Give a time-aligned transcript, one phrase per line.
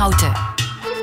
[0.00, 0.32] Houten.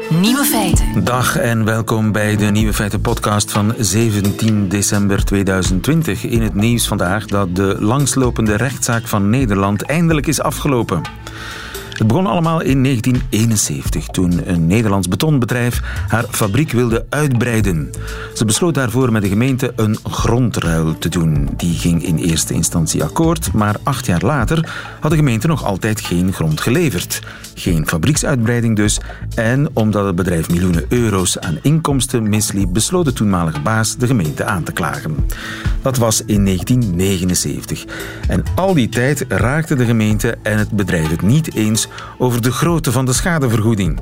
[0.09, 1.03] Nieuwe feiten.
[1.03, 6.23] Dag en welkom bij de Nieuwe Feiten podcast van 17 december 2020.
[6.23, 11.01] In het nieuws vandaag dat de langslopende rechtszaak van Nederland eindelijk is afgelopen.
[11.97, 17.89] Het begon allemaal in 1971, toen een Nederlands betonbedrijf haar fabriek wilde uitbreiden.
[18.33, 21.49] Ze besloot daarvoor met de gemeente een grondruil te doen.
[21.57, 26.01] Die ging in eerste instantie akkoord, maar acht jaar later had de gemeente nog altijd
[26.01, 27.21] geen grond geleverd.
[27.53, 28.99] Geen fabrieksuitbreiding dus.
[29.35, 34.43] En omdat het bedrijf miljoenen euro's aan inkomsten misliep, besloot de toenmalige baas de gemeente
[34.43, 35.15] aan te klagen.
[35.81, 37.85] Dat was in 1979.
[38.27, 41.86] En al die tijd raakte de gemeente en het bedrijf het niet eens
[42.17, 43.99] over de grootte van de schadevergoeding.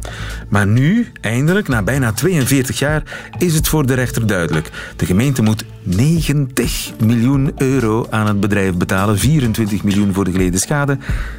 [0.50, 3.04] Maar nu, eindelijk, na bijna 42 jaar,
[3.38, 4.70] is het voor de rechter duidelijk.
[4.96, 10.60] De gemeente moet 90 miljoen euro aan het bedrijf betalen, 24 miljoen voor de geleden
[10.60, 10.98] schade,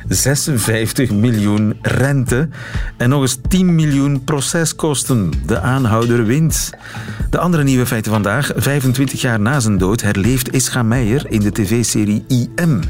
[0.08, 2.48] 56 miljoen rente
[2.96, 5.32] en nog eens 10 miljoen proceskosten.
[5.46, 6.70] De aanhouder wint.
[7.30, 8.52] De andere nieuwe feiten vandaag.
[8.56, 12.80] 25 jaar na zijn dood herleeft Ischa Meijer in de tv-serie IM,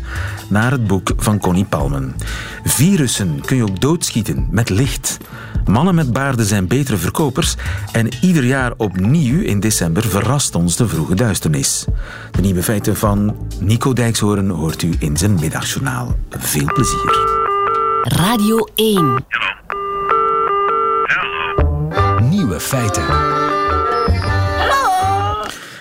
[0.48, 2.14] naar het boek van Connie Palmen.
[2.64, 5.18] Virussen kun je ook doodschieten met licht.
[5.67, 7.55] Mannen met baarden zijn betere verkopers
[7.92, 11.84] en ieder jaar opnieuw in december verrast ons de vroege duisternis.
[12.31, 16.17] De nieuwe feiten van Nico Dijkshoorn hoort u in zijn middagjournaal.
[16.31, 17.44] Veel plezier.
[18.03, 19.25] Radio 1.
[22.31, 23.05] Nieuwe feiten.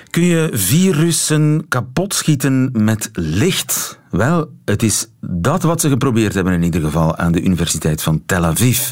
[0.09, 3.99] Kun je virussen kapot schieten met licht?
[4.09, 8.23] Wel, het is dat wat ze geprobeerd hebben in ieder geval aan de Universiteit van
[8.25, 8.91] Tel Aviv.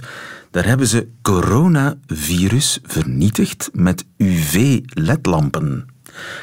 [0.54, 5.86] Daar hebben ze coronavirus vernietigd met UV-ledlampen.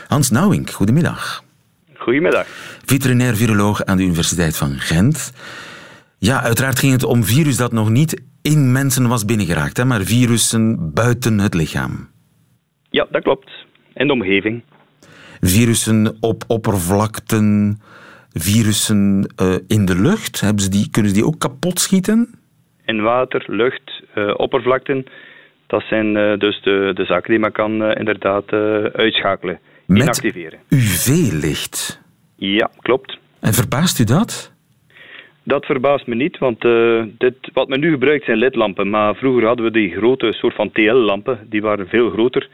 [0.08, 1.44] Hans Nouwink, goedemiddag.
[1.94, 2.46] Goedemiddag.
[2.84, 5.32] Veterinair viroloog aan de Universiteit van Gent.
[6.18, 10.02] Ja, uiteraard ging het om virus dat nog niet in mensen was binnengeraakt, hè, maar
[10.02, 12.08] virussen buiten het lichaam.
[12.88, 13.50] Ja, dat klopt.
[13.94, 14.62] In de omgeving.
[15.40, 17.80] Virussen op oppervlakten,
[18.32, 22.38] virussen uh, in de lucht, hebben ze die, kunnen ze die ook kapot schieten?
[22.90, 23.99] In water, lucht,
[24.36, 25.06] oppervlakten.
[25.66, 28.52] Dat zijn uh, dus de, de zaken die men kan inderdaad
[28.92, 30.58] uitschakelen, Met inactiveren.
[30.68, 32.00] UV-licht?
[32.36, 33.18] Ja, klopt.
[33.40, 34.52] En verbaast u dat?
[35.42, 38.90] Dat verbaast me niet, want uh, dit, wat men nu gebruikt zijn ledlampen.
[38.90, 42.48] Maar vroeger hadden we die grote soort van TL-lampen, die waren veel groter.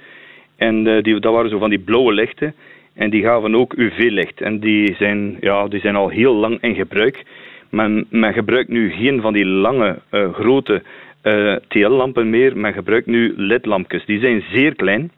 [0.57, 2.55] En uh, die, dat waren zo van die blauwe lichten.
[2.95, 4.41] En die gaven ook UV-licht.
[4.41, 7.23] En die zijn, ja, die zijn al heel lang in gebruik.
[7.71, 10.83] Men, men gebruikt nu geen van die lange, uh, grote
[11.69, 12.57] TL-lampen meer.
[12.57, 14.05] Men gebruikt nu ledlampjes.
[14.05, 15.11] Die zijn zeer klein,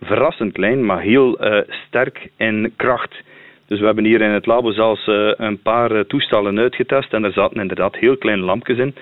[0.00, 3.22] verrassend klein, maar heel sterk in kracht.
[3.66, 7.32] Dus we hebben hier in het labo zelfs uh, een paar toestellen uitgetest en er
[7.32, 8.94] zaten inderdaad heel kleine lampjes in,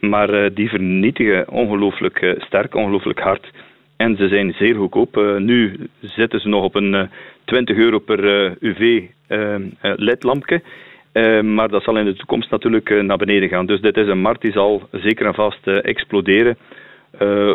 [0.00, 3.50] maar die vernietigen ongelooflijk sterk, ongelooflijk hard.
[3.96, 5.36] En ze zijn zeer goedkoop.
[5.38, 7.10] nu zitten ze nog op een
[7.44, 10.62] 20 euro per UV-ledlampje.
[11.42, 13.66] Maar dat zal in de toekomst natuurlijk naar beneden gaan.
[13.66, 16.56] Dus dit is een markt die zal zeker en vast exploderen.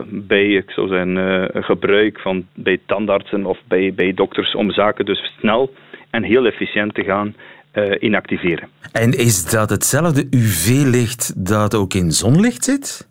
[0.08, 5.34] bij ik zou zeggen, gebruik van, bij tandartsen of bij, bij dokters om zaken dus
[5.40, 5.74] snel
[6.10, 7.36] en heel efficiënt te gaan
[7.74, 8.70] uh, inactiveren.
[8.92, 13.08] En is dat hetzelfde UV-licht dat ook in zonlicht zit?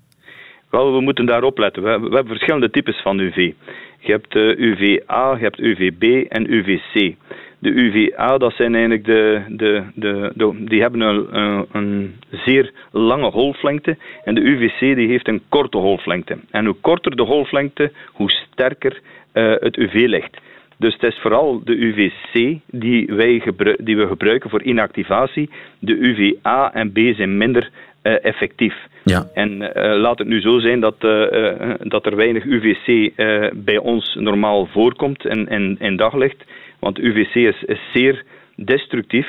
[0.71, 1.83] Wel, we moeten daarop letten.
[1.83, 3.53] We, we hebben verschillende types van UV.
[3.99, 7.15] Je hebt UVA, je hebt UVB en UVC.
[7.61, 13.31] De UVA, dat zijn eigenlijk de, de, de, de die hebben een, een, zeer lange
[13.31, 13.97] golflengte.
[14.25, 16.39] En de UVC die heeft een korte golflengte.
[16.51, 19.01] En hoe korter de golflengte, hoe sterker
[19.35, 20.39] uh, het UV-licht.
[20.81, 23.43] Dus het is vooral de UVC die, wij
[23.79, 25.51] die we gebruiken voor inactivatie.
[25.79, 27.71] De UVA en B zijn minder
[28.03, 28.75] uh, effectief.
[29.05, 29.27] Ja.
[29.35, 29.71] En uh,
[30.01, 33.13] laat het nu zo zijn dat, uh, dat er weinig UVC
[33.55, 36.45] bij ons normaal voorkomt in, in, in daglicht.
[36.81, 38.23] Want UVC is, is zeer
[38.57, 39.29] destructief.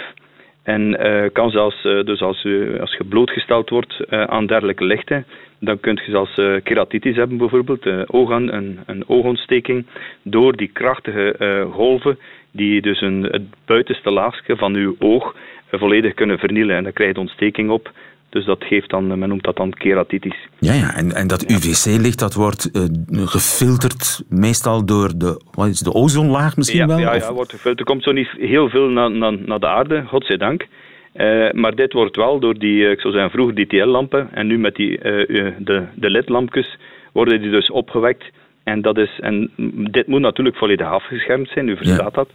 [0.64, 0.98] En
[1.34, 5.26] kan zelfs, dus als, u, als je blootgesteld wordt aan dergelijke lichten,
[5.60, 9.86] dan kun je zelfs keratitis hebben bijvoorbeeld, een, een oogontsteking,
[10.24, 11.36] door die krachtige
[11.72, 12.18] golven
[12.52, 15.36] die dus een, het buitenste laagje van uw oog
[15.72, 16.76] volledig kunnen vernielen.
[16.76, 17.92] En dan krijg je ontsteking op.
[18.32, 20.36] Dus dat geeft dan, men noemt dat dan keratitis.
[20.60, 20.96] Ja, ja.
[20.96, 22.70] En, en dat UVC-licht dat wordt
[23.12, 27.00] gefilterd meestal door de, wat is de ozonlaag misschien ja, wel?
[27.00, 27.80] Ja, ja, wordt gefilterd.
[27.80, 30.68] Er komt zo niet heel veel naar, naar, naar de aarde, godzijdank.
[31.16, 34.60] Uh, maar dit wordt wel door die, ik zou zeggen vroeger die TL-lampen en nu
[34.60, 36.78] met die, uh, de, de LED-lampjes
[37.12, 38.24] worden die dus opgewekt.
[38.64, 39.52] En, dat is, en
[39.92, 42.24] dit moet natuurlijk volledig afgeschermd zijn, u verstaat ja.
[42.24, 42.30] dat.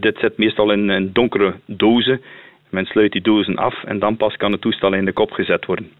[0.00, 2.20] Dit zit meestal in, in donkere dozen.
[2.72, 5.66] Men sluit die dozen af en dan pas kan het toestel in de kop gezet
[5.66, 5.90] worden.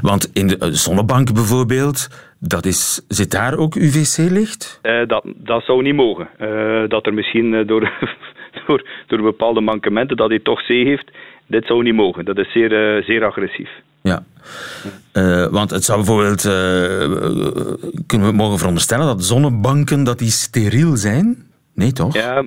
[0.00, 2.08] Want in de eh, zonnebank bijvoorbeeld,
[2.38, 4.80] dat is, zit daar ook UVC-licht?
[4.82, 6.28] Uh, dat, dat zou niet mogen.
[6.40, 7.92] Uh, dat er misschien door,
[8.66, 11.10] door, door bepaalde mankementen dat hij toch C heeft,
[11.46, 12.24] dit zou niet mogen.
[12.24, 13.70] Dat is zeer, zeer agressief.
[14.02, 14.22] Ja,
[15.50, 16.42] want het zou bijvoorbeeld,
[18.06, 21.46] kunnen we mogen veronderstellen dat zonnebanken dat die steriel zijn?
[21.74, 22.14] Nee, toch?
[22.14, 22.44] Ja,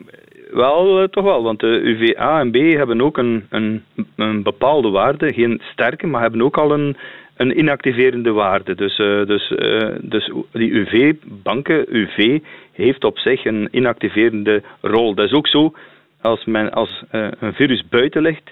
[0.55, 3.83] wel, toch wel, want de UVA en B hebben ook een, een,
[4.15, 6.97] een bepaalde waarde, geen sterke, maar hebben ook al een,
[7.37, 8.75] een inactiverende waarde.
[8.75, 12.39] Dus, uh, dus, uh, dus die UV-banken, UV,
[12.71, 15.13] heeft op zich een inactiverende rol.
[15.13, 15.73] Dat is ook zo
[16.21, 17.03] als, men, als
[17.39, 18.51] een virus buiten ligt,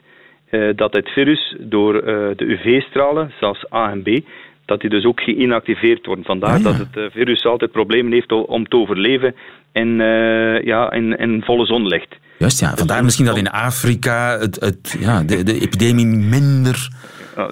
[0.75, 1.93] dat het virus door
[2.35, 4.19] de UV-stralen, zoals A en B,
[4.65, 6.25] dat die dus ook geïnactiveerd worden.
[6.25, 9.35] Vandaar dat het virus altijd problemen heeft om te overleven
[9.73, 9.95] in,
[10.63, 12.15] ja, in, in volle zonlicht.
[12.37, 12.75] Juist, ja.
[12.75, 16.89] Vandaar dus misschien dat in Afrika het, het, ja, de, de epidemie minder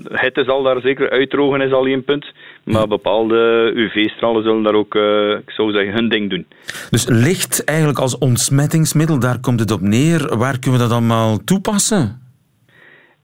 [0.09, 2.25] het zal daar zeker uitdrogen, is al een punt.
[2.63, 6.45] Maar bepaalde UV-stralen zullen daar ook, uh, ik zou zeggen, hun ding doen.
[6.89, 10.37] Dus licht eigenlijk als ontsmettingsmiddel, daar komt het op neer.
[10.37, 12.21] Waar kunnen we dat allemaal toepassen?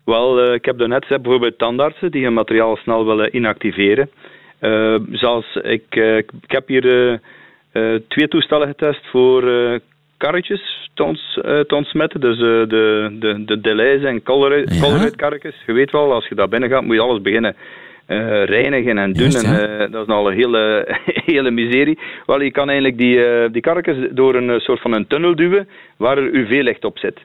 [0.05, 4.09] Wel, uh, ik heb net gezegd, bijvoorbeeld tandartsen die hun materiaal snel willen inactiveren.
[4.61, 7.19] Uh, zoals ik, ik heb hier
[8.07, 9.43] twee toestellen getest voor
[10.17, 12.19] karretjes te, ons, uh, te ontsmetten.
[12.19, 15.09] Dus uh, de, de, de delays en colorate, ja.
[15.15, 15.55] karretjes.
[15.65, 17.55] Je weet wel, als je daar binnen gaat, moet je alles beginnen
[18.07, 19.31] uh, reinigen en doen.
[19.31, 20.87] en, dat is al een hele,
[21.33, 21.99] hele miserie.
[22.25, 26.17] Wel, je kan eigenlijk die, die karretjes door een soort van een tunnel duwen waar
[26.17, 27.19] er UV-licht op zit.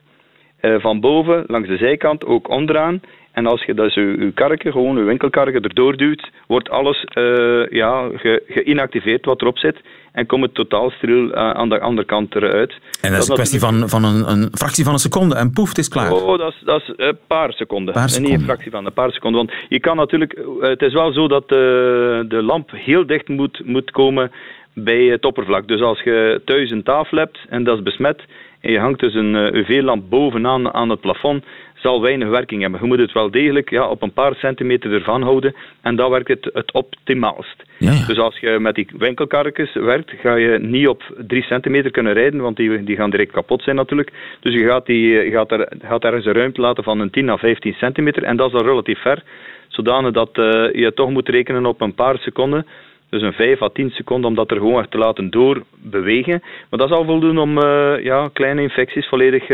[0.61, 3.01] van boven, langs de zijkant, ook onderaan.
[3.33, 8.09] En als je dus je, karretje, gewoon je winkelkarretje erdoor duwt, wordt alles uh, ja,
[8.15, 9.77] ge, geïnactiveerd wat erop zit.
[10.11, 12.73] En komt het totaal steriel uh, aan de andere kant eruit.
[13.01, 15.69] En dat, is een kwestie van, van een, een, fractie van een seconde en poef,
[15.69, 16.11] het is klaar.
[16.11, 17.93] Oh, dat is, dat is een paar seconden.
[17.93, 18.31] Paar seconden.
[18.31, 19.45] En niet een fractie van een paar seconden.
[19.45, 23.61] Want je kan natuurlijk, het is wel zo dat de, de lamp heel dicht moet,
[23.65, 24.31] moet komen
[24.73, 25.67] bij het oppervlak.
[25.67, 28.21] Dus als je thuis een tafel hebt en dat is besmet
[28.63, 31.43] en je hangt dus een UV-lamp bovenaan aan het plafond,
[31.83, 32.79] zal weinig werking hebben.
[32.81, 36.27] Je moet het wel degelijk ja, op een paar centimeter ervan houden en dan werkt
[36.27, 37.63] het het optimaalst.
[37.77, 42.13] Ja, Dus als je met die winkelkarretjes werkt, ga je niet op drie centimeter kunnen
[42.13, 44.11] rijden, want die, die gaan direct kapot zijn natuurlijk.
[44.39, 47.37] Dus je gaat, die, gaat, er, gaat ergens een ruimte laten van een 10 à
[47.37, 49.23] 15 centimeter en dat is dan relatief ver,
[49.67, 52.65] zodanig dat uh, je toch moet rekenen op een paar seconden.
[53.09, 56.41] Dus een 5 à 10 seconden om dat er gewoon echt te laten doorbewegen.
[56.69, 59.47] Maar dat zal voldoen om uh, ja, kleine infecties volledig uh,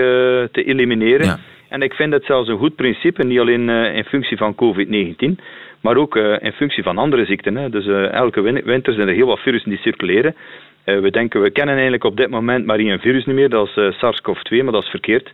[0.52, 1.26] te elimineren.
[1.26, 1.40] Ja.
[1.70, 5.44] En ik vind het zelfs een goed principe, niet alleen uh, in functie van COVID-19,
[5.82, 7.56] maar ook uh, in functie van andere ziekten.
[7.56, 7.70] Hè.
[7.70, 10.36] Dus uh, elke winter zijn er heel wat virussen die circuleren.
[10.84, 13.98] we denken, we kennen eigenlijk op dit moment maar één virus niet meer, dat is
[13.98, 15.32] SARS-CoV-2, maar dat is verkeerd.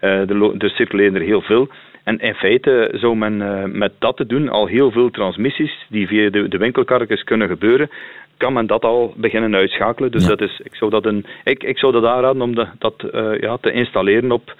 [0.00, 1.68] er, er circuleren er heel veel.
[2.04, 3.36] En in feite zou men
[3.78, 7.90] met dat te doen al heel veel transmissies die via de, de winkelkarretjes kunnen gebeuren,
[8.36, 10.10] kan men dat al beginnen uitschakelen.
[10.10, 12.94] Dus dat is, ik, zou dat een, ik, ik zou dat aanraden om de, dat
[13.40, 14.54] ja, te installeren op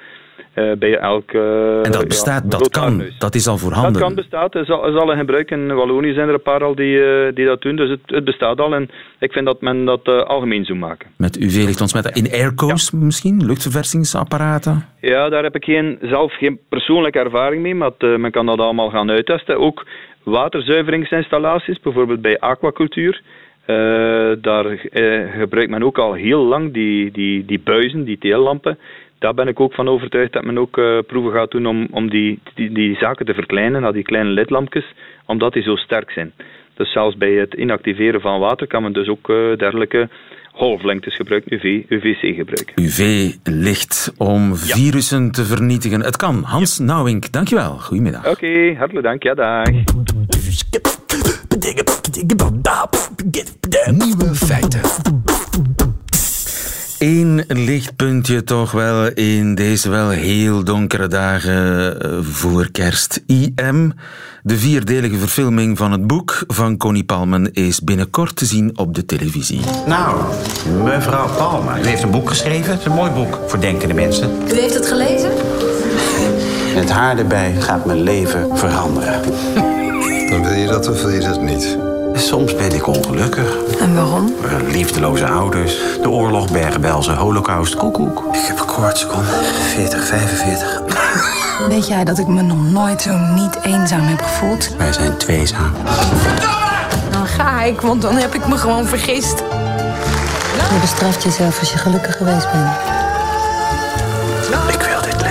[0.79, 1.33] bij elk...
[1.33, 3.93] en dat bestaat, dat kan, dat is al voorhanden.
[3.93, 5.51] Dat kan bestaan, er zal, er zal een gebruik.
[5.51, 8.25] In Wallonië zijn er een paar al die, uh, die dat doen, dus het, het,
[8.25, 8.75] bestaat al.
[8.75, 11.09] En ik vind dat men dat uh, algemeen zou maken.
[11.17, 12.13] Met UV-licht ontsmetten.
[12.13, 12.99] In airco's ja.
[12.99, 14.87] misschien, luchtverversingsapparaten?
[15.01, 18.91] Ja, daar heb ik geen, zelf geen persoonlijke ervaring mee, maar men kan dat allemaal
[18.91, 19.59] gaan uittesten.
[19.59, 19.87] Ook
[20.23, 23.23] waterzuiveringsinstallaties, bijvoorbeeld bij aquacultuur.
[23.67, 23.77] Uh,
[24.41, 24.79] daar
[25.39, 28.79] gebruikt men ook al heel lang die, die, die buizen, die teellampen
[29.27, 32.11] daar ben ik ook van overtuigd dat men ook uh, proeven gaat doen om, om
[32.11, 34.85] die, die, die, zaken te verkleinen naar die kleine ledlampjes,
[35.25, 36.33] omdat die zo sterk zijn.
[36.75, 40.09] Dus zelfs bij het inactiveren van water kan men dus ook uh, dergelijke
[40.53, 42.75] golflengtes gebruiken, UV, UVC gebruiken.
[42.75, 44.57] UV-licht om ja.
[44.57, 46.01] virussen te vernietigen.
[46.01, 46.43] Het kan.
[46.43, 46.85] Hans ja.
[46.85, 47.79] Nauwink, dankjewel.
[47.79, 48.21] Goedemiddag.
[48.21, 49.23] Oké, okay, hartelijk dank.
[49.23, 49.65] Ja, dag.
[53.91, 55.86] Nieuwe feiten.
[56.99, 63.23] Eén lichtpuntje toch wel in deze wel heel donkere dagen eh, voor kerst.
[63.27, 63.93] IM,
[64.43, 69.05] de vierdelige verfilming van het boek van Connie Palmen, is binnenkort te zien op de
[69.05, 69.61] televisie.
[69.87, 70.25] Nou,
[70.85, 72.71] mevrouw Palmen, u heeft een boek geschreven.
[72.71, 74.31] Het is een mooi boek voor denkende mensen.
[74.49, 75.31] U heeft het gelezen?
[76.75, 79.23] Het haar erbij gaat mijn leven veranderen.
[80.31, 81.96] Dan wil je dat of wil je dat niet?
[82.17, 83.57] Soms ben ik ongelukkig.
[83.81, 84.35] En waarom?
[84.45, 88.25] Uh, liefdeloze ouders, de oorlog, Bergen-Belsen, holocaust, koekoek.
[88.33, 89.31] Ik heb een koortsseconde.
[89.75, 90.83] 40, 45.
[91.69, 94.77] Weet jij dat ik me nog nooit zo niet eenzaam heb gevoeld?
[94.77, 95.73] Wij zijn tweezaam.
[97.11, 99.43] Dan ga ik, want dan heb ik me gewoon vergist.
[100.73, 102.71] Je bestraft jezelf als je gelukkig geweest bent.
[104.69, 105.23] Ik wil dit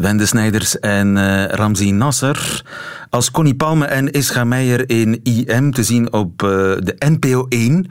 [0.00, 2.62] Wende Snijders en uh, Ramzi Nasser.
[3.10, 7.90] Als Connie Palme en Ischa Meijer in IM te zien op uh, de NPO 1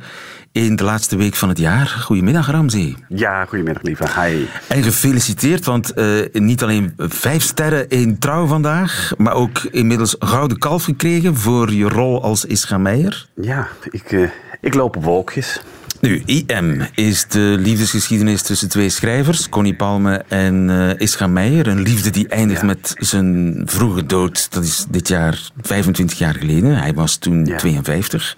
[0.51, 1.87] in de laatste week van het jaar.
[1.87, 2.95] Goedemiddag, Ramzi.
[3.07, 4.21] Ja, goedemiddag, lieve.
[4.21, 4.45] Hi.
[4.67, 10.27] En gefeliciteerd, want uh, niet alleen vijf sterren in trouw vandaag, maar ook inmiddels een
[10.27, 13.27] gouden kalf gekregen voor je rol als Ischa Meijer.
[13.33, 15.61] Ja, ik, ik loop op wolkjes.
[16.03, 21.67] Nu, IM is de liefdesgeschiedenis tussen twee schrijvers, Connie Palme en uh, Ischa Meijer.
[21.67, 22.65] Een liefde die eindigt ja.
[22.65, 24.51] met zijn vroege dood.
[24.51, 26.77] Dat is dit jaar 25 jaar geleden.
[26.77, 27.57] Hij was toen ja.
[27.57, 28.37] 52.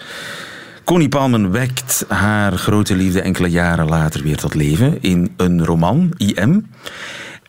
[0.84, 6.13] Connie Palmen wekt haar grote liefde enkele jaren later weer tot leven in een roman,
[6.17, 6.69] IM.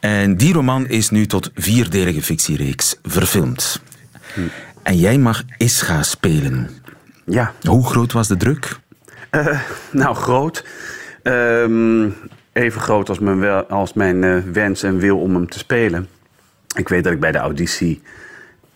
[0.00, 3.82] En die roman is nu tot vierdelige fictiereeks verfilmd.
[4.34, 4.40] Hm.
[4.82, 6.70] En jij mag Ischa spelen.
[7.26, 7.52] Ja.
[7.62, 8.78] Hoe groot was de druk?
[9.36, 10.64] Uh, nou, groot.
[11.22, 12.14] Um,
[12.52, 16.08] even groot als mijn, als mijn uh, wens en wil om hem te spelen.
[16.76, 18.02] Ik weet dat ik bij de auditie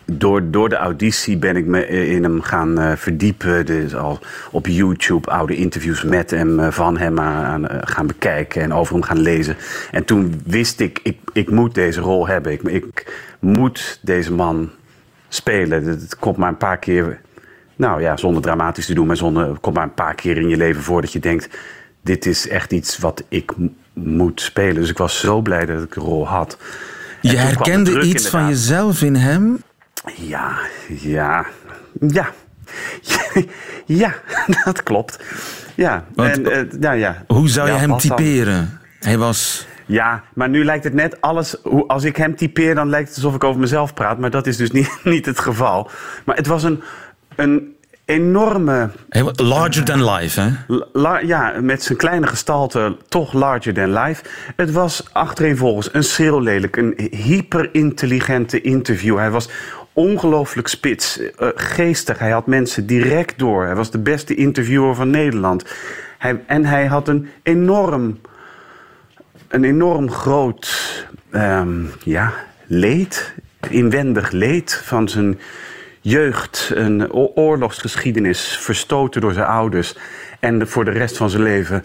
[0.05, 3.67] door, door de auditie ben ik me in hem gaan verdiepen.
[3.67, 4.19] Dus al
[4.51, 9.21] op YouTube oude interviews met hem, van hem aan, gaan bekijken en over hem gaan
[9.21, 9.57] lezen.
[9.91, 12.53] En toen wist ik, ik, ik moet deze rol hebben.
[12.53, 14.71] Ik, ik moet deze man
[15.29, 15.85] spelen.
[15.85, 17.21] Het komt maar een paar keer,
[17.81, 20.57] nou ja, zonder dramatisch te doen, maar zonder, komt maar een paar keer in je
[20.57, 21.49] leven voor dat je denkt:
[22.03, 23.53] dit is echt iets wat ik
[23.93, 24.75] moet spelen.
[24.75, 26.59] Dus ik was zo blij dat ik de rol had.
[27.21, 28.31] Je herkende iets inderdaad.
[28.31, 29.63] van jezelf in hem?
[30.17, 30.59] Ja,
[30.89, 31.47] ja,
[32.01, 32.31] ja.
[33.87, 34.15] Ja,
[34.65, 35.19] dat klopt.
[35.75, 37.25] Ja, Want, en, uh, ja, ja.
[37.27, 37.99] Hoe zou je Ja, hem dan?
[37.99, 38.81] typeren?
[39.01, 39.67] Hij was...
[39.87, 41.65] Ja, maar nu lijkt het net alles.
[41.87, 44.19] Als ik hem typeer, dan lijkt het alsof ik over mezelf praat.
[44.19, 45.91] Maar dat is dus niet, niet het geval.
[46.25, 46.83] Maar het was een,
[47.41, 48.91] een enorme.
[49.37, 50.51] Larger than life, hè?
[50.93, 54.23] la- ja, met zijn kleine gestalte toch larger than life.
[54.57, 59.17] Het was achtereenvolgens een schreeuwlelijk, een hyperintelligente interview.
[59.17, 59.49] Hij was
[59.93, 62.19] ongelooflijk spits, eh, geestig.
[62.19, 63.65] Hij had mensen direct door.
[63.65, 65.65] Hij was de beste interviewer van Nederland.
[66.19, 68.19] Hij, en hij had een enorm
[69.49, 72.33] een enorm groot ehm, ja,
[72.67, 73.35] leed,
[73.69, 75.39] inwendig leed van zijn
[76.01, 76.73] jeugd.
[76.75, 79.97] Een oorlogsgeschiedenis, verstoten door zijn ouders.
[80.41, 81.85] En voor de rest van zijn leven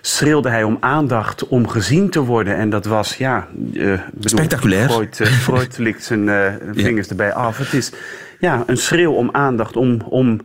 [0.00, 2.56] schreeuwde hij om aandacht, om gezien te worden.
[2.56, 3.48] En dat was, ja...
[3.74, 3.82] eh,
[4.12, 4.90] bedoel, Spectaculair.
[4.90, 7.58] Freud, Freud likt zijn eh, vingers erbij af.
[7.58, 7.92] Het is
[8.38, 10.00] ja, een schreeuw om aandacht, om...
[10.08, 10.40] om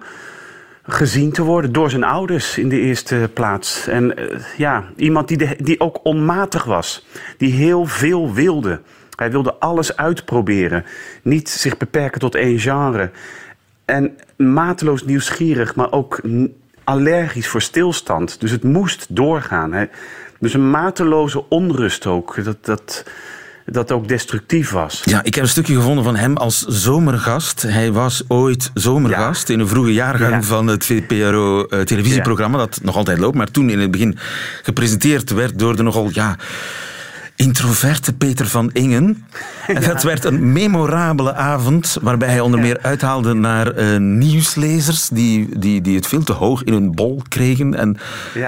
[0.83, 3.87] gezien te worden door zijn ouders in de eerste plaats.
[3.87, 4.13] En
[4.57, 7.05] ja, iemand die, de, die ook onmatig was,
[7.37, 8.81] die heel veel wilde.
[9.19, 10.85] Hij wilde alles uitproberen,
[11.23, 13.11] niet zich beperken tot één genre.
[13.85, 16.21] En mateloos nieuwsgierig, maar ook
[16.83, 18.39] allergisch voor stilstand.
[18.39, 19.73] Dus het moest doorgaan.
[19.73, 19.89] Hij,
[20.39, 23.03] dus een mateloze onrust ook, dat, dat,
[23.65, 25.01] dat ook destructief was.
[25.03, 27.61] Ja, ik heb een stukje gevonden van hem als zomergast.
[27.61, 30.41] Hij was ooit zomergast in een vroege jaargang Ja.
[30.41, 34.17] van het VPRO-televisieprogramma, eh, dat nog altijd loopt, maar toen in het begin
[34.63, 36.35] gepresenteerd werd door de nogal, ja,
[37.39, 39.25] introverte Peter van Ingen.
[39.67, 45.59] En dat werd een memorabele avond, waarbij hij onder meer uithaalde naar eh, nieuwslezers die,
[45.59, 47.75] die, die het veel te hoog in hun bol kregen.
[47.75, 47.97] En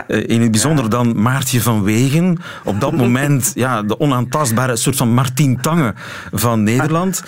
[0.07, 2.38] eh, in het bijzonder dan Maartje van Wegen.
[2.63, 5.93] Op dat moment ja, de onaantastbare soort van Martien Tange
[6.31, 7.24] van Nederland.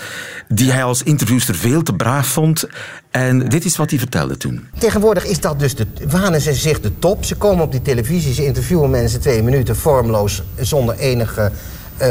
[0.47, 2.67] Die hij als interviewster veel te braaf vond.
[3.13, 4.67] En dit is wat hij vertelde toen.
[4.79, 7.25] Tegenwoordig is dat dus de, wanen ze zich de top.
[7.25, 11.51] Ze komen op die televisie, ze interviewen mensen twee minuten vormloos, zonder enige
[11.97, 12.09] eh,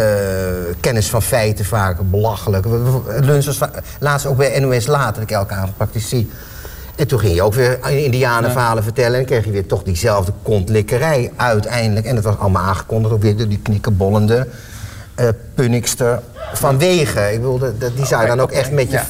[0.80, 2.66] kennis van feiten, vaak belachelijk.
[3.20, 3.58] Lunch was
[4.00, 6.30] laatst ook bij NOS Later, dat ik elke avond praktisch zie.
[6.96, 9.18] En toen ging je ook weer indianenverhalen vertellen...
[9.18, 12.06] en kreeg je weer toch diezelfde kontlikkerij uiteindelijk.
[12.06, 14.46] En dat was allemaal aangekondigd, ook weer door die knikkenbollende
[15.14, 17.32] eh punnikster vanwege.
[17.32, 17.60] Ik bedoel,
[17.96, 19.06] die zou je dan ook echt met je, Ja.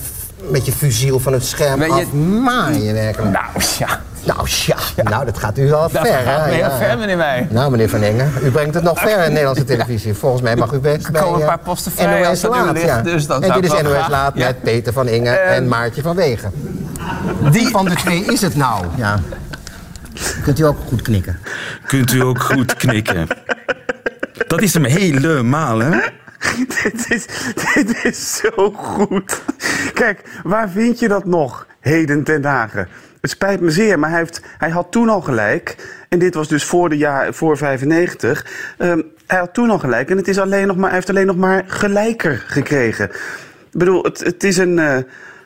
[0.52, 3.32] Met je fusiel van het scherm Maar je- afmaaien werkelijk.
[3.32, 3.44] Nou,
[3.78, 4.00] ja.
[4.26, 6.50] Nou ja, nou dat gaat u wel Dat ver, gaat hè?
[6.50, 7.46] heel Ja, ver, meneer Wij.
[7.50, 10.14] Nou, meneer Van Engen, u brengt het nog ver in de Nederlandse televisie.
[10.14, 12.58] Volgens mij mag u best bij komen een eh, paar posten vrij als dat u
[12.58, 12.72] Laat.
[12.72, 13.00] ligt, ja.
[13.02, 14.46] dus dat en zou dit is NOS graag- Laat ja.
[14.46, 16.52] met Peter van Ingen Ehm, en Maartje van Wegen.
[17.50, 18.84] Die van de twee is het nou?
[18.96, 19.20] Ja.
[20.42, 21.38] Kunt u ook goed knikken?
[21.86, 23.26] Kunt u ook goed knikken.
[24.46, 25.90] Dat is hem helemaal, hè?
[26.82, 27.26] dit, is,
[27.74, 29.42] dit is zo goed.
[29.94, 32.88] Kijk, waar vind je dat nog heden ten dagen?
[33.20, 35.76] Het spijt me zeer, maar hij, heeft, hij had toen al gelijk.
[36.08, 38.46] En dit was dus voor, de jaar, voor 95.
[38.78, 40.10] Ehm, hij had toen al gelijk.
[40.10, 43.04] En het is alleen nog maar, hij heeft alleen nog maar gelijker gekregen.
[43.70, 44.78] Ik bedoel, het, het is een...
[44.78, 44.96] eh,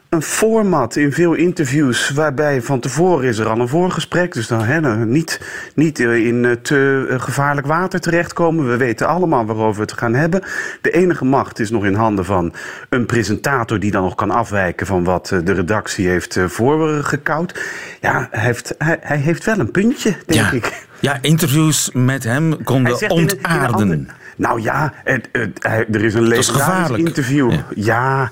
[0.09, 4.33] een format in veel interviews waarbij van tevoren is er al een voorgesprek.
[4.33, 5.41] Dus dan hè, niet,
[5.75, 8.69] niet eh, in eh, te eh, gevaarlijk water terechtkomen.
[8.69, 10.43] We weten allemaal waarover we het gaan hebben.
[10.81, 12.53] De enige macht is nog in handen van
[12.89, 17.61] een presentator die dan nog kan afwijken van wat de redactie heeft voorgekoud.
[18.01, 20.53] Ja, hij heeft, hij, hij heeft wel een puntje, denk Ja.
[20.53, 20.85] ik.
[21.01, 24.09] Ja, interviews met hem konden zegt in het- in een ontaarden.
[24.37, 27.51] nou ja, het, het- hij- er is een is legendarisch interview.
[27.53, 27.65] Ja.
[27.75, 28.31] Ja,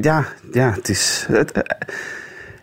[0.00, 1.26] ja, ja, het is.
[1.30, 1.40] Eh,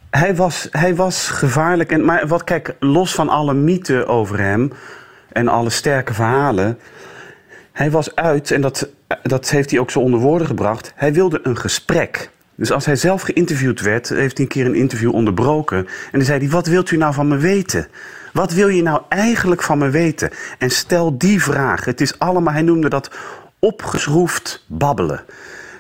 [0.10, 1.92] hij, was, hij was gevaarlijk.
[1.92, 4.72] En, maar wat, kijk, los van alle mythen over hem
[5.32, 6.80] en alle sterke verhalen.
[7.72, 8.90] Hij was uit, en dat,
[9.24, 10.94] dat heeft hij ook zo onder woorden gebracht.
[10.96, 12.30] Hij wilde een gesprek.
[12.56, 15.78] Dus als hij zelf geïnterviewd werd, heeft hij een keer een interview onderbroken.
[15.78, 17.88] En dan zei hij: Wat wilt u nou van me weten?
[18.34, 20.30] Wat wil je nou eigenlijk van me weten?
[20.58, 21.86] En stel die vraag.
[21.86, 23.12] Het is allemaal, hij noemde dat
[23.60, 25.24] opgeschroefd babbelen.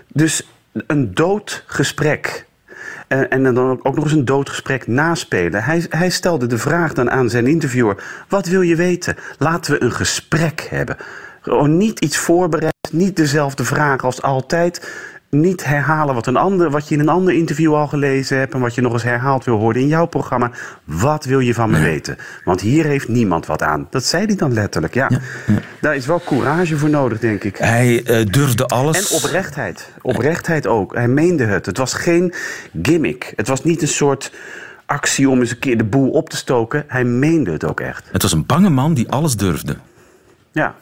[0.07, 0.47] Dus
[0.87, 2.45] een dood gesprek.
[3.07, 5.63] En, dan ook nog eens een dood gesprek naspelen.
[5.63, 9.15] Hij, hij stelde de vraag dan aan zijn interviewer: Wat wil je weten?
[9.37, 10.97] Laten we een gesprek hebben.
[11.41, 14.89] Gewoon niet iets voorbereid, niet dezelfde vraag als altijd.
[15.39, 18.59] Niet herhalen wat, een ander, wat je in een ander interview al gelezen hebt en
[18.59, 20.51] wat je nog eens herhaald wil horen in jouw programma.
[20.83, 22.17] Wat wil je van me weten?
[22.43, 23.87] Want hier heeft niemand wat aan.
[23.89, 24.93] Dat zei hij dan letterlijk.
[24.93, 25.09] Ja.
[25.81, 27.57] Daar is wel courage voor nodig, denk ik.
[27.57, 29.11] Hij eh, durfde alles.
[29.11, 29.89] En oprechtheid.
[30.01, 30.93] Oprechtheid ook.
[30.93, 31.65] Hij meende het.
[31.65, 32.33] Het was geen
[32.81, 33.33] gimmick.
[33.35, 34.31] Het was niet een soort
[34.85, 36.83] actie om eens een keer de boel op te stoken.
[36.87, 38.09] Hij meende het ook echt.
[38.11, 39.77] Het was een bange man die alles durfde.
[40.51, 40.75] Ja.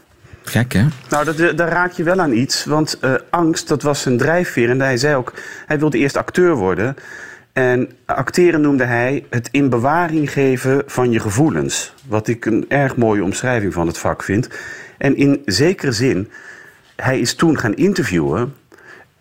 [0.43, 0.85] Gek, hè?
[1.09, 2.65] Nou, dat, daar raak je wel aan iets.
[2.65, 4.69] Want eh, angst, dat was zijn drijfveer.
[4.69, 5.33] En hij zei ook,
[5.65, 6.95] hij wilde eerst acteur worden.
[7.53, 11.93] En acteren noemde hij het in bewaring geven van je gevoelens.
[12.07, 14.49] Wat ik een erg mooie omschrijving van het vak vind.
[14.97, 16.29] En in zekere zin,
[16.95, 18.53] hij is toen gaan interviewen.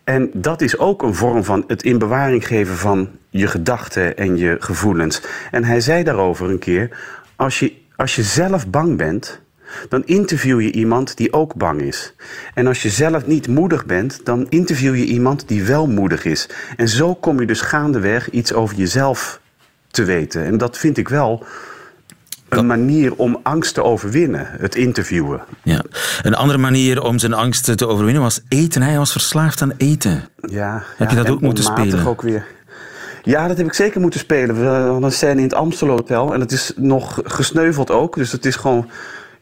[0.05, 4.37] En dat is ook een vorm van het in bewaring geven van je gedachten en
[4.37, 5.23] je gevoelens.
[5.51, 6.99] En hij zei daarover een keer:
[7.37, 9.41] als je, als je zelf bang bent,
[9.89, 12.15] dan interview je iemand die ook bang is.
[12.55, 16.49] En als je zelf niet moedig bent, dan interview je iemand die wel moedig is.
[16.77, 19.41] En zo kom je dus gaandeweg iets over jezelf
[19.91, 20.45] te weten.
[20.45, 21.47] En dat vind ik wel
[22.49, 25.43] een manier om angst te overwinnen, het interviewen.
[25.63, 25.83] Ja.
[26.23, 28.83] Een andere manier om zijn angst te overwinnen was eten.
[28.83, 30.25] Hij was verslaafd aan eten.
[30.49, 32.07] Ja, Heb ja, je dat ook moeten spelen?
[32.07, 32.47] Ook weer.
[33.23, 34.61] Ja, dat heb ik zeker moeten spelen.
[34.61, 38.15] We hadden een scène in het Amstel Hotel en het is nog gesneuveld ook.
[38.15, 38.91] Dus het is gewoon.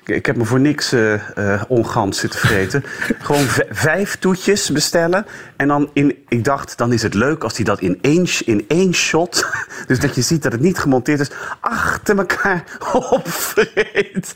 [0.05, 1.15] Ik- heb me voor niks eh
[1.55, 2.85] eh, ongans zitten vreten.
[3.27, 5.27] gewoon vijf toetjes bestellen.
[5.57, 6.25] En dan in.
[6.29, 9.47] Ik dacht, dan is het leuk als hij dat in één, in één shot.
[9.87, 11.31] Dus dat je ziet dat het niet gemonteerd is.
[11.61, 12.65] Achter elkaar
[13.11, 14.35] opvreet.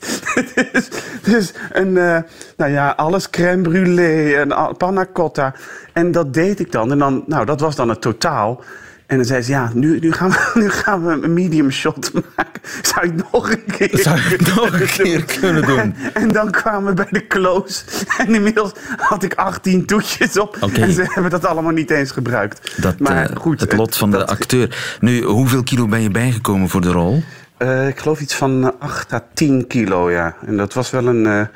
[0.72, 0.88] dus,
[1.22, 1.96] dus een.
[1.96, 2.18] eh,
[2.56, 5.54] nou ja, alles crème brûlée en panna cotta.
[5.92, 6.90] En dat deed ik dan.
[6.90, 8.62] En dan, nou, dat was dan het totaal.
[9.06, 12.12] En dan zei ze, ja, nu, nu, gaan, we, nu gaan we een medium shot
[12.36, 12.60] maken.
[12.82, 15.94] Zou ik nog een keer Zou ik nog een keer kunnen doen?
[16.14, 17.82] En dan kwamen we bij de close.
[18.18, 20.56] En inmiddels had ik 18 toetjes op.
[20.56, 22.82] En ze hebben dat allemaal niet eens gebruikt.
[22.82, 24.96] Dat, maar eh, goed, het lot van de acteur.
[25.00, 27.22] Nu, hoeveel kilo ben je bijgekomen voor de rol?
[27.56, 30.36] Eh, ik geloof iets van eh, 8 à 10 kilo, ja.
[30.46, 31.26] En dat was wel een.
[31.26, 31.46] eh,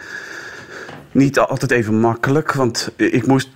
[1.13, 3.49] niet altijd even makkelijk, want ik moest.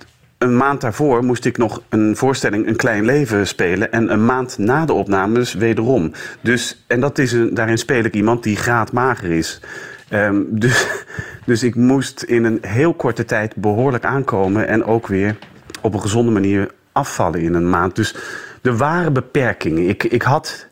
[0.43, 3.93] Een maand daarvoor moest ik nog een voorstelling Een Klein Leven spelen.
[3.93, 6.13] En een maand na de opnames wederom.
[6.41, 9.61] Dus, en dat is een, daarin speel ik iemand die graadmager is.
[10.09, 10.89] Ehm, dus,
[11.47, 14.69] dus ik moest in een heel korte tijd behoorlijk aankomen.
[14.69, 15.37] En ook weer
[15.81, 17.97] op een gezonde manier afvallen in een maand.
[17.97, 18.17] Dus
[18.63, 19.89] er waren beperkingen.
[19.89, 20.69] Ik, ik had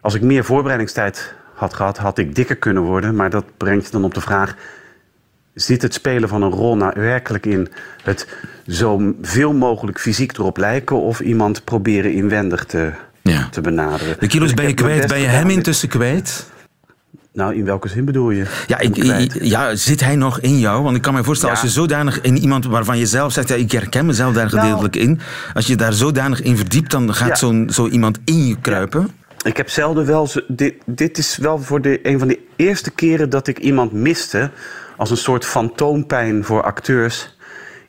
[0.00, 3.14] als ik meer voorbereidingstijd had gehad, had ik dikker kunnen worden.
[3.14, 4.56] Maar dat brengt je dan op de vraag:
[5.54, 7.68] zit het spelen van een rol nou werkelijk in
[8.02, 8.26] het
[8.66, 12.90] zo veel mogelijk fysiek erop lijken of iemand proberen inwendig te,
[13.22, 13.48] Ja.
[13.50, 14.16] te benaderen?
[14.18, 15.06] De kilo's Dus ben je kwijt.
[15.08, 15.40] Ben je gedaan.
[15.40, 16.46] hem intussen kwijt?
[17.32, 18.44] Nou, in welke zin bedoel je?
[18.66, 18.96] Ja, ik,
[19.42, 20.82] ja, zit hij nog in jou?
[20.82, 21.60] Want ik kan me voorstellen, Ja.
[21.60, 24.58] als je zodanig in iemand waarvan je zelf zegt, ja, ik herken mezelf daar Nou.
[24.60, 25.20] gedeeltelijk in.
[25.54, 27.34] Als je daar zodanig in verdiept, dan gaat Ja.
[27.34, 29.08] zo'n zo iemand in je kruipen.
[29.44, 30.28] Ik heb zelden wel.
[30.48, 34.50] Dit, dit is wel voor de, een van de eerste keren dat ik iemand miste.
[35.00, 37.36] Als een soort fantoompijn voor acteurs.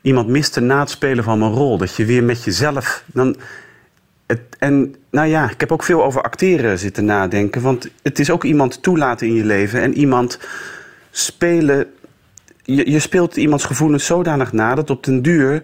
[0.02, 1.78] Iemand miste na het spelen van mijn rol.
[1.78, 3.04] Dat je weer met jezelf.
[3.06, 3.36] Dan,
[4.26, 7.62] het, en nou ja, ik heb ook veel over acteren zitten nadenken.
[7.62, 9.80] Want het is ook iemand toelaten in je leven.
[9.80, 10.38] En iemand
[11.10, 11.86] spelen.
[12.62, 15.62] Je, je speelt iemands gevoelens zodanig na dat op den duur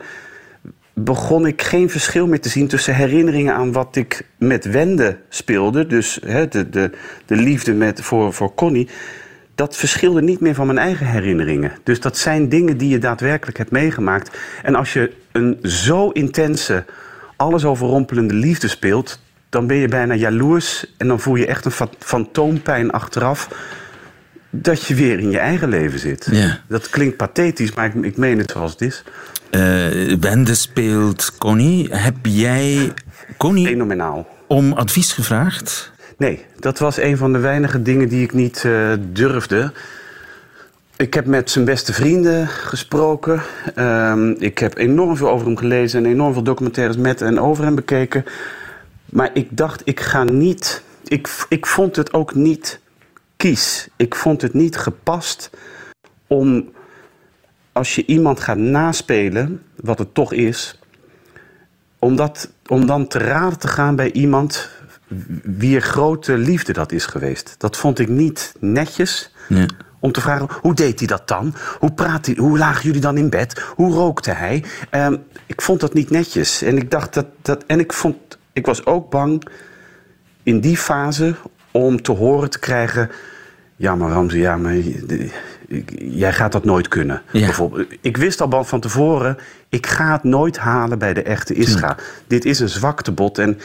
[0.95, 5.87] begon ik geen verschil meer te zien tussen herinneringen aan wat ik met Wende speelde.
[5.87, 6.91] Dus hè, de, de,
[7.27, 8.89] de liefde met, voor, voor Connie.
[9.59, 11.73] Dat verschilde niet meer van mijn eigen herinneringen.
[11.83, 14.39] Dus dat zijn dingen die je daadwerkelijk hebt meegemaakt.
[14.63, 16.85] En als je een zo intense
[17.37, 21.71] alles overrompelende liefde speelt, dan ben je bijna jaloers en dan voel je echt een
[21.71, 23.49] fa- fantoompijn achteraf
[24.51, 26.29] dat je weer in je eigen leven zit.
[26.31, 26.61] Ja.
[26.69, 29.03] Dat klinkt pathetisch, maar ik, ik meen het zoals het is.
[29.51, 29.61] Eh,
[30.21, 31.89] Wende speelt Connie.
[31.95, 32.93] Heb jij
[33.37, 34.29] Connie Fenomenaal.
[34.47, 35.93] om advies gevraagd?
[36.19, 39.73] Nee, dat was een van de weinige dingen die ik niet eh, durfde.
[40.97, 43.43] Ik heb met zijn beste vrienden gesproken.
[43.75, 47.65] Ehm, ik heb enorm veel over hem gelezen en enorm veel documentaires met en over
[47.65, 48.25] hem bekeken.
[49.05, 50.83] Maar ik dacht, ik ga niet.
[51.05, 52.81] Ik, ik vond het ook niet
[53.37, 53.89] kies.
[53.97, 55.51] Ik vond het niet gepast
[56.27, 56.71] om.
[57.73, 60.79] Als je iemand gaat naspelen, wat het toch is,
[61.99, 64.78] om, dat, om dan te raden te gaan bij iemand
[65.43, 67.55] wier grote liefde dat is geweest.
[67.59, 69.33] Dat vond ik niet netjes.
[69.49, 69.67] Ja.
[70.01, 71.55] Om te vragen, hoe deed hij dat dan?
[71.79, 73.61] Hoe, praat hij, hoe lagen jullie dan in bed?
[73.75, 74.65] Hoe rookte hij?
[74.91, 75.17] Ehm,
[75.47, 76.63] ik vond dat niet netjes.
[76.63, 77.27] En ik dacht dat.
[77.43, 78.17] dat en ik, vond,
[78.53, 79.43] ik was ook bang
[80.43, 81.35] in die fase
[81.71, 83.11] om te horen te krijgen.
[83.77, 84.75] Ja, maar Ramzi, ja, maar
[85.99, 87.23] jij gaat dat nooit kunnen.
[87.31, 87.45] Ja.
[87.45, 87.95] Bijvoorbeeld.
[88.01, 89.37] Ik wist al van tevoren,
[89.69, 91.97] ik ga het nooit halen bij de echte Isra.
[92.27, 93.39] Dit is een zwaktebod.
[93.39, 93.59] En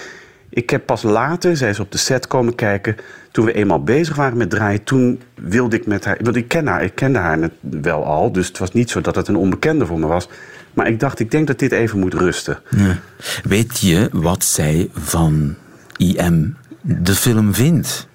[0.53, 2.95] ik heb pas later, zij is op de set komen kijken...
[3.31, 6.17] toen we eenmaal bezig waren met draaien, toen wilde ik met haar...
[6.21, 9.01] Want ik ken haar, ik kende haar net wel al, dus het was niet zo
[9.01, 10.27] dat het een onbekende voor me was.
[10.73, 12.59] Maar ik dacht, ik denk dat dit even moet rusten.
[12.69, 12.97] Ja.
[13.43, 15.55] Weet je wat zij van
[15.97, 18.07] IM de film vindt?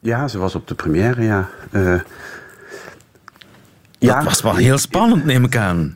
[0.00, 1.48] Ja, ze was op de première, ja.
[1.70, 1.94] Eh,
[3.98, 5.94] Dat was wel heel spannend, neem ik aan.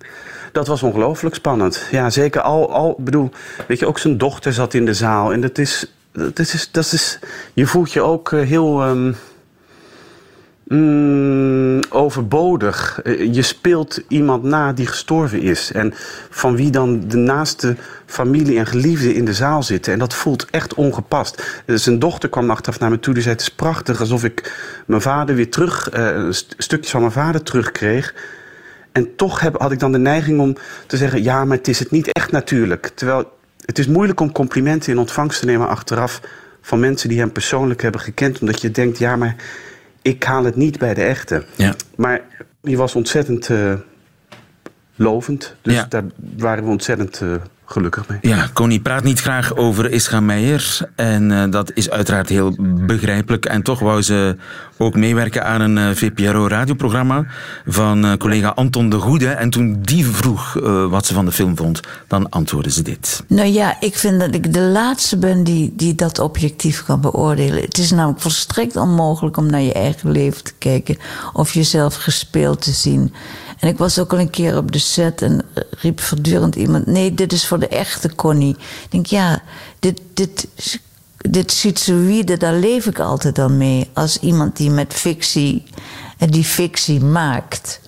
[0.57, 1.87] Dat was ongelooflijk spannend.
[1.91, 3.31] Ja, zeker al, al bedoel,
[3.69, 5.33] weet je, ook zijn dochter zat in de zaal.
[5.33, 7.19] En dat is, dat is, dat is
[7.55, 9.13] je voelt je ook eh, heel ehm,
[10.65, 13.01] mm, overbodig.
[13.03, 15.73] Eh, Je speelt iemand na die gestorven is.
[15.73, 15.93] En
[16.31, 19.93] van wie dan de naaste familie en geliefden in de zaal zitten.
[19.93, 21.63] En dat voelt echt ongepast.
[21.67, 23.15] Eh, Zijn dochter kwam achteraf naar me toe.
[23.15, 24.53] Die zei, het is prachtig, alsof ik
[24.87, 28.15] mijn vader weer terug, eh, st- stukjes van mijn vader terugkreeg.
[28.97, 30.57] En toch heb, had ik dan de neiging om
[30.87, 32.91] te zeggen: ja, maar het is het niet echt natuurlijk.
[32.95, 33.33] Terwijl
[33.65, 36.21] het is moeilijk om complimenten in ontvangst te nemen achteraf
[36.61, 39.37] van mensen die hem persoonlijk hebben gekend, omdat je denkt: ja, maar
[40.03, 41.45] ik haal het niet bij de echte.
[41.57, 41.75] Ja.
[41.97, 42.21] Maar
[42.61, 43.75] die was ontzettend eh,
[44.95, 45.55] lovend.
[45.63, 45.87] Dus Ja.
[45.89, 46.05] daar
[46.37, 47.35] waren we ontzettend eh,
[47.67, 48.19] gelukkig mee.
[48.21, 50.79] Ja, Connie praat niet graag over Ischa Meijer.
[50.95, 52.55] En eh, dat is uiteraard heel
[52.87, 53.45] begrijpelijk.
[53.45, 54.37] En toch wou ze
[54.79, 57.27] ook meewerken aan een eh, VPRO-radioprogramma
[57.67, 59.29] van eh, collega Anton de Goede.
[59.29, 63.23] En toen die vroeg eh, wat ze van de film vond, dan antwoordde ze dit.
[63.29, 67.63] Nou ja, ik vind dat ik de laatste ben die, die dat objectief kan beoordelen.
[67.63, 70.97] Het is namelijk volstrekt onmogelijk om naar je eigen leven te kijken
[71.33, 73.13] of jezelf gespeeld te zien.
[73.59, 77.15] En ik was ook al een keer op de set en riep voortdurend iemand: Nee,
[77.15, 78.57] dit is voor de echte Connie.
[78.59, 79.43] Ik denk, ja,
[79.79, 80.49] dit, dit,
[81.17, 83.91] dit schizoïde, daar leef ik altijd dan mee.
[83.93, 85.65] Als iemand die met fictie,
[86.19, 87.81] en die fictie maakt,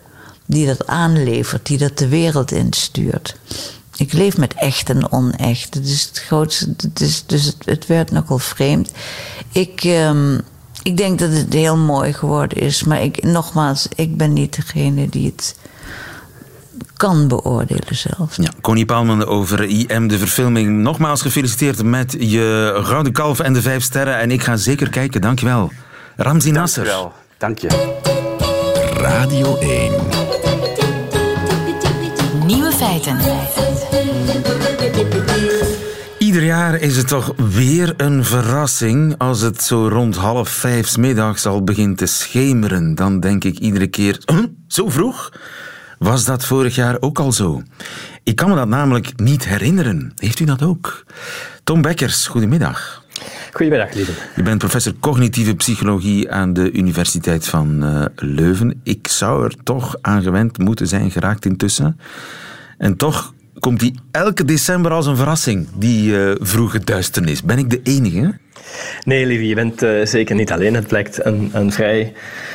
[0.46, 3.36] die dat aanlevert, die dat de wereld instuurt.
[3.96, 5.74] Ik leef met echt en onecht.
[5.74, 6.74] Het is het grootste.
[7.26, 8.90] Dus het, het werd nogal vreemd.
[9.52, 10.38] Ik, ehm,
[10.88, 12.84] ik denk dat het heel mooi geworden is.
[12.84, 15.56] Maar ik, nogmaals, ik ben niet degene die het
[16.96, 18.36] kan beoordelen zelf.
[18.36, 20.78] Ja, Connie Palman over IM, de verfilming.
[20.78, 24.18] Nogmaals gefeliciteerd met je Gouden Kalf en de Vijf Sterren.
[24.18, 25.72] En ik ga zeker kijken, dankjewel.
[26.16, 26.84] Ramzi Nasser.
[26.84, 27.12] Dankjewel.
[27.38, 27.96] Dank je.
[29.00, 29.92] Radio 1.
[32.46, 33.16] Nieuwe feiten.
[36.38, 41.46] Ieder jaar is het toch weer een verrassing als het zo rond half vijf middags
[41.46, 42.94] al begint te schemeren.
[42.94, 44.44] Dan denk ik iedere keer, "Huh?
[44.66, 45.32] zo vroeg?
[45.98, 47.62] Was dat vorig jaar ook al zo?
[48.22, 50.12] Ik kan me dat namelijk niet herinneren.
[50.16, 51.04] Heeft u dat ook?
[51.64, 53.04] Tom Bekkers, goedemiddag.
[53.52, 54.12] Goedemiddag, lieve.
[54.36, 58.80] Je bent professor cognitieve psychologie aan de Universiteit van eh, Leuven.
[58.82, 62.00] Ik zou er toch aan gewend moeten zijn geraakt intussen.
[62.76, 67.42] En toch komt die elke december als een verrassing, die eh, vroege duisternis.
[67.42, 68.34] Ben ik de enige?
[69.04, 70.74] Nee, lieve, je bent eh, zeker niet alleen.
[70.74, 72.12] Het blijkt een, een vrij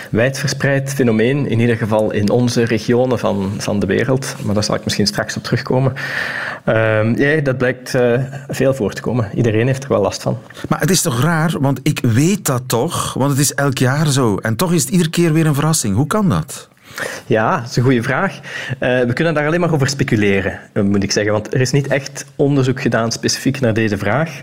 [0.10, 4.36] wijdverspreid fenomeen, in ieder geval in onze regionen van, van de wereld.
[4.44, 5.94] Maar daar zal ik misschien straks op terugkomen.
[6.66, 9.30] Ehm, ja, dat blijkt eh, veel voor te komen.
[9.36, 10.38] Iedereen heeft er wel last van.
[10.70, 14.08] Maar het is toch raar, want ik weet dat toch, want het is elk jaar
[14.08, 14.38] zo.
[14.38, 15.96] En toch is het iedere keer weer een verrassing.
[15.96, 16.70] Hoe kan dat?
[17.26, 18.40] Ja, dat is een goede vraag.
[18.80, 21.34] Eh, we kunnen daar alleen maar over speculeren, moet ik zeggen.
[21.34, 24.42] Want er is niet echt onderzoek gedaan specifiek naar deze vraag.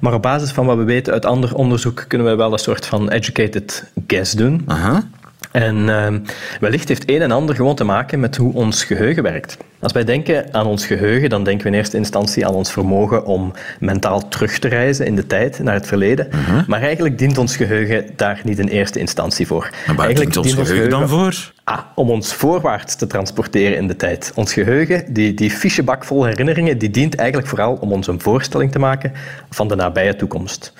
[0.00, 2.86] Maar op basis van wat we weten uit ander onderzoek kunnen we wel een soort
[2.86, 4.62] van educated guess doen.
[4.66, 5.02] Aha.
[5.52, 6.18] En ehm,
[6.60, 9.56] wellicht heeft een en ander gewoon te maken met hoe ons geheugen werkt.
[9.80, 13.24] Als wij denken aan ons geheugen, dan denken we in eerste instantie aan ons vermogen
[13.24, 16.28] om mentaal terug te reizen in de tijd, naar het verleden.
[16.66, 19.68] Maar eigenlijk dient ons geheugen daar niet in eerste instantie voor.
[19.70, 19.86] Mhm.
[19.86, 21.52] Maar waar eigenlijk dient ons geheugen dan voor?
[21.64, 24.32] Ah, om ons voorwaarts te transporteren in de tijd.
[24.34, 28.72] Ons geheugen, die, die fichebak vol herinneringen, die dient eigenlijk vooral om ons een voorstelling
[28.72, 29.12] te maken
[29.50, 30.72] van de nabije toekomst.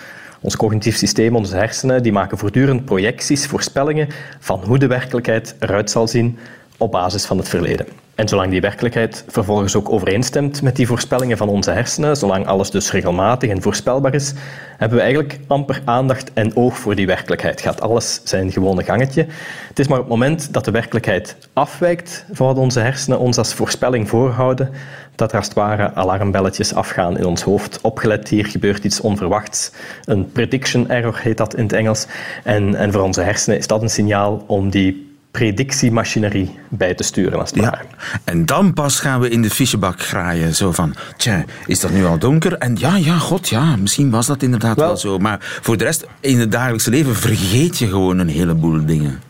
[0.43, 5.91] Ons cognitief systeem, onze hersenen, die maken voortdurend projecties, voorspellingen van hoe de werkelijkheid eruit
[5.91, 6.39] zal zien
[6.77, 7.87] op basis van het verleden.
[8.15, 12.71] En zolang die werkelijkheid vervolgens ook overeenstemt met die voorspellingen van onze hersenen, zolang alles
[12.71, 14.33] dus regelmatig en voorspelbaar is,
[14.79, 17.61] hebben we eigenlijk amper aandacht en oog voor die werkelijkheid.
[17.61, 19.27] Gaat alles zijn gewone gangetje.
[19.69, 23.39] Het is maar op het moment dat de werkelijkheid afwijkt van wat onze hersenen ons
[23.39, 24.71] als voorspelling voorhouden,
[25.14, 27.79] dat er als het ware alarmbelletjes afgaan in ons hoofd.
[27.81, 29.72] Opgelet, hier gebeurt iets onverwachts.
[30.05, 32.07] Een prediction error heet dat in het Engels.
[32.44, 37.38] En, en voor onze hersenen is dat een signaal om die predictiemachinerie bij te sturen,
[37.38, 37.64] als het Ja.
[37.70, 37.85] ware.
[38.25, 40.55] En dan pas gaan we in de fichebak graaien.
[40.55, 42.59] Zo van, tja, is dat nu al donker?
[42.59, 45.18] En ja, ja, god, ja, misschien was dat inderdaad wel, Wel- zo.
[45.18, 49.20] Maar voor de rest, in het dagelijkse leven vergeet je gewoon een heleboel dingen.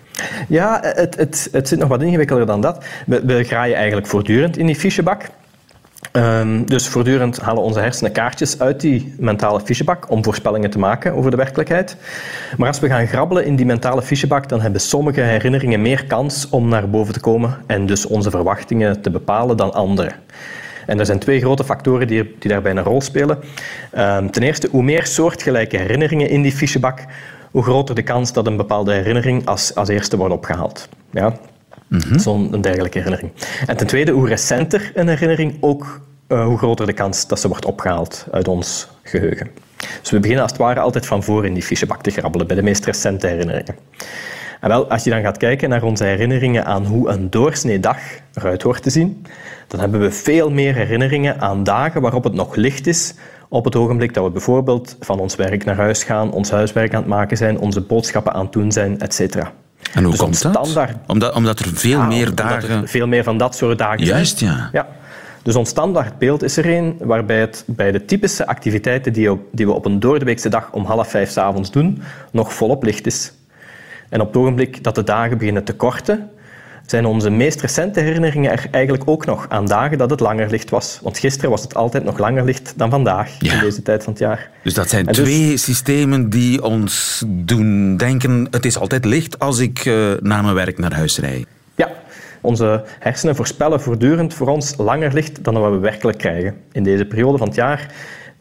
[0.48, 2.84] Ja, het, het, het zit nog wat ingewikkelder dan dat.
[3.06, 5.28] We, we graaien eigenlijk voortdurend in die fichebak.
[6.10, 11.14] Ehm, dus voortdurend halen onze hersenen kaartjes uit die mentale fichebak om voorspellingen te maken
[11.14, 11.96] over de werkelijkheid.
[12.56, 16.48] Maar als we gaan grabbelen in die mentale fichebak, dan hebben sommige herinneringen meer kans
[16.48, 20.12] om naar boven te komen en dus onze verwachtingen te bepalen dan andere.
[20.86, 23.38] En er zijn twee grote factoren die, die daarbij een rol spelen.
[23.90, 27.04] Ehm, ten eerste, hoe meer soortgelijke herinneringen in die fichebak,
[27.50, 30.88] hoe groter de kans dat een bepaalde herinnering als, als eerste wordt opgehaald.
[31.10, 31.32] Ja?
[32.16, 33.33] Zo'n een dergelijke herinnering.
[33.66, 37.48] En ten tweede, hoe recenter een herinnering, ook eh, hoe groter de kans dat ze
[37.48, 39.50] wordt opgehaald uit ons geheugen.
[40.00, 42.57] Dus we beginnen als het ware altijd van voor in die fichebak te grabbelen, bij
[42.57, 43.76] de meest recente herinneringen.
[44.61, 47.98] En wel, als je dan gaat kijken naar onze herinneringen aan hoe een doorsnee dag
[48.35, 49.26] eruit hoort te zien,
[49.66, 53.14] dan hebben we veel meer herinneringen aan dagen waarop het nog licht is,
[53.48, 57.00] op het ogenblik dat we bijvoorbeeld van ons werk naar huis gaan, ons huiswerk aan
[57.00, 59.37] het maken zijn, onze boodschappen aan het doen zijn, etc.
[59.94, 60.96] En hoe Dus komt dat?
[61.06, 62.88] Omdat, omdat er veel Ja, meer er dagen...
[62.88, 64.50] veel meer van dat soort dagen Juist, zijn.
[64.52, 64.68] ja.
[64.72, 64.88] ja.
[65.42, 69.84] Dus ons standaardbeeld is er een waarbij het bij de typische activiteiten die we op
[69.84, 73.32] een doordeweekse dag om half vijf 's avonds doen, nog volop licht is.
[74.08, 76.30] En op het ogenblik dat de dagen beginnen te korten,
[76.92, 80.70] zijn onze meest recente herinneringen er eigenlijk ook nog aan dagen dat het langer licht
[80.70, 80.98] was.
[81.02, 83.52] Want gisteren was het altijd nog langer licht dan vandaag Ja.
[83.52, 84.50] in deze tijd van het jaar.
[84.62, 88.46] Dus dat zijn En dus- twee systemen die ons doen denken...
[88.50, 91.46] het is altijd licht als ik eh, na mijn werk naar huis rijd.
[91.74, 91.88] Ja,
[92.40, 96.55] onze hersenen voorspellen voortdurend voor ons langer licht dan wat we werkelijk krijgen.
[96.72, 97.87] In deze periode van het jaar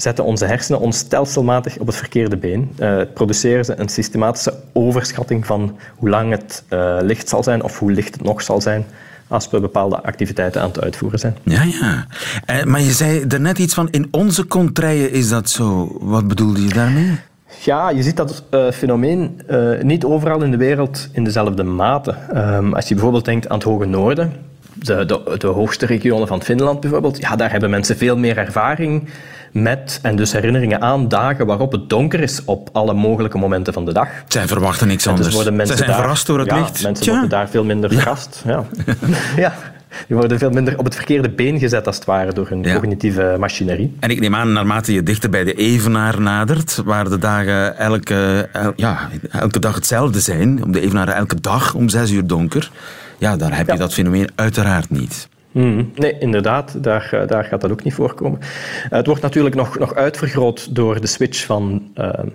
[0.02, 2.72] zetten onze hersenen ons stelselmatig op het verkeerde been.
[2.78, 7.80] Eh, produceren ze een systematische overschatting van hoe lang het eh, licht zal zijn of
[7.80, 8.86] hoe licht het nog zal zijn
[9.28, 11.38] als we bepaalde activiteiten aan het uitvoeren zijn.
[11.44, 12.06] Ja, ja.
[12.46, 15.98] Eh, maar je zei er net iets van, in onze contraien is dat zo.
[16.00, 17.20] Wat bedoelde je daarmee?
[17.64, 19.42] Ja, je ziet dat fenomeen
[19.82, 22.16] niet overal in de wereld in dezelfde mate.
[22.34, 24.34] Ehm, als je bijvoorbeeld denkt aan het hoge noorden,
[24.74, 29.10] de, de, de hoogste regionen van Finland bijvoorbeeld, ja, daar hebben mensen veel meer ervaring
[29.52, 33.86] met en dus herinneringen aan dagen waarop het donker is op alle mogelijke momenten van
[33.86, 34.08] de dag.
[34.28, 35.28] Zij verwachten niks En anders.
[35.28, 36.84] dus worden mensen Zij zijn daar, verrast door het ja, licht.
[36.84, 37.12] Mensen Tja.
[37.12, 38.44] worden daar veel minder verrast.
[38.46, 38.64] Ja.
[39.36, 39.54] ja.
[40.08, 42.74] Die worden veel minder op het verkeerde been gezet, als het ware, door hun Ja.
[42.74, 43.96] cognitieve machinerie.
[44.00, 48.50] En ik neem aan, naarmate je dichter bij de Evenaar nadert, waar de dagen elke,
[48.52, 52.72] el- ja, elke dag hetzelfde zijn, om de Evenaar elke dag om zes uur donker,
[53.18, 53.78] ja, daar heb je Ja.
[53.78, 55.28] dat fenomeen uiteraard niet.
[55.52, 55.84] Mhm.
[55.96, 58.40] Nee, inderdaad, daar, eh, daar gaat dat ook niet voorkomen.
[58.40, 62.28] Eh, het wordt natuurlijk nog, nog uitvergroot door de switch van ehm,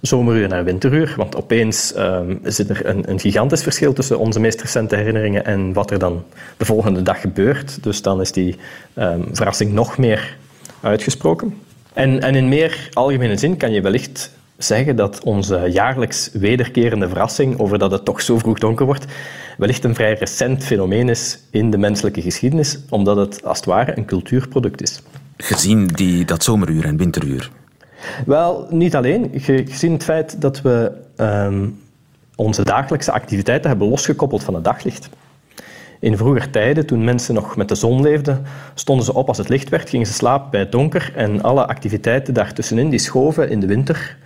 [0.00, 1.14] zomeruur naar winteruur.
[1.16, 1.94] Want opeens
[2.42, 6.24] zit er een, een gigantisch verschil tussen onze meest recente herinneringen en wat er dan
[6.56, 7.82] de volgende dag gebeurt.
[7.82, 8.56] Dus dan is die
[8.94, 10.36] ehm, verrassing nog meer
[10.80, 11.54] uitgesproken.
[11.92, 17.58] En, en in meer algemene zin kan je wellicht zeggen dat onze jaarlijks wederkerende verrassing
[17.58, 19.04] over dat het toch zo vroeg donker wordt,
[19.58, 23.96] wellicht een vrij recent fenomeen is in de menselijke geschiedenis, omdat het als het ware
[23.96, 25.02] een cultuurproduct is.
[25.36, 27.50] Gezien die, dat zomeruur en winteruur.
[28.26, 29.30] Wel, niet alleen.
[29.34, 31.68] Ge- Gezien het feit dat we ehm,
[32.36, 35.08] onze dagelijkse activiteiten hebben losgekoppeld van het daglicht.
[36.00, 38.42] In vroeger tijden, toen mensen nog met de zon leefden,
[38.74, 41.66] stonden ze op als het licht werd, gingen ze slapen bij het donker en alle
[41.66, 44.16] activiteiten daartussenin die schoven in de winter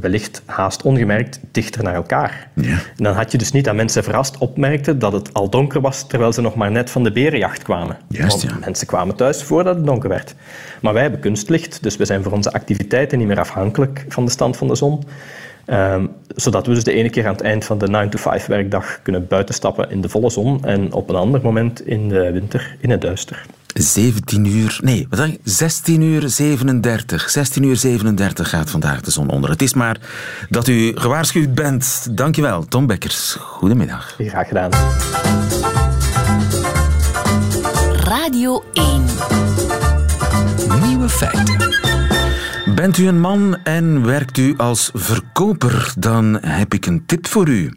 [0.00, 2.48] wellicht haast ongemerkt dichter naar elkaar.
[2.54, 2.70] Ja.
[2.70, 6.06] En dan had je dus niet dat mensen verrast opmerkten dat het al donker was
[6.06, 7.96] terwijl ze nog maar net van de berenjacht kwamen.
[8.08, 8.58] Juist, Want ja.
[8.64, 10.34] mensen kwamen thuis voordat het donker werd.
[10.80, 14.30] Maar wij hebben kunstlicht, dus we zijn voor onze activiteiten niet meer afhankelijk van de
[14.30, 15.02] stand van de zon.
[15.64, 19.26] Ehm, zodat we dus de ene keer aan het eind van de 9-to-5 werkdag kunnen
[19.26, 23.00] buitenstappen in de volle zon en op een ander moment in de winter in het
[23.00, 23.46] duister.
[23.74, 25.38] 17 uur, nee, wat zeg je?
[25.44, 27.30] 16 uur 37.
[27.30, 29.50] 16 uur 37 gaat vandaag de zon onder.
[29.50, 29.96] Het is maar
[30.48, 32.08] dat u gewaarschuwd bent.
[32.16, 33.36] Dankjewel, Tom Bekkers.
[33.40, 34.16] Goedemiddag.
[34.18, 34.70] Graag gedaan.
[38.04, 39.04] Radio 1.
[40.86, 42.01] Nieuwe feiten.
[42.74, 47.48] Bent u een man en werkt u als verkoper, dan heb ik een tip voor
[47.48, 47.72] u.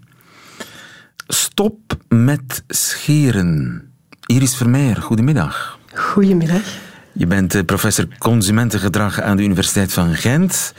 [1.28, 3.84] Stop met scheren.
[4.26, 5.80] Iris Vermeer, goedemiddag.
[5.94, 6.62] Goedemiddag.
[7.12, 10.74] Je bent eh, professor consumentengedrag aan de Universiteit van Gent.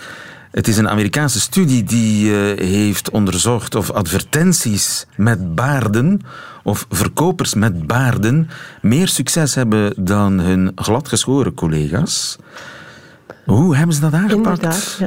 [0.50, 6.20] Het is een Amerikaanse studie die uh, heeft onderzocht of advertenties met baarden
[6.62, 8.48] of verkopers met baarden
[8.82, 12.38] meer succes hebben dan hun gladgeschoren collega's.
[13.46, 14.62] Hoe hebben ze dat aangepakt?
[14.62, 14.98] Inderdaad.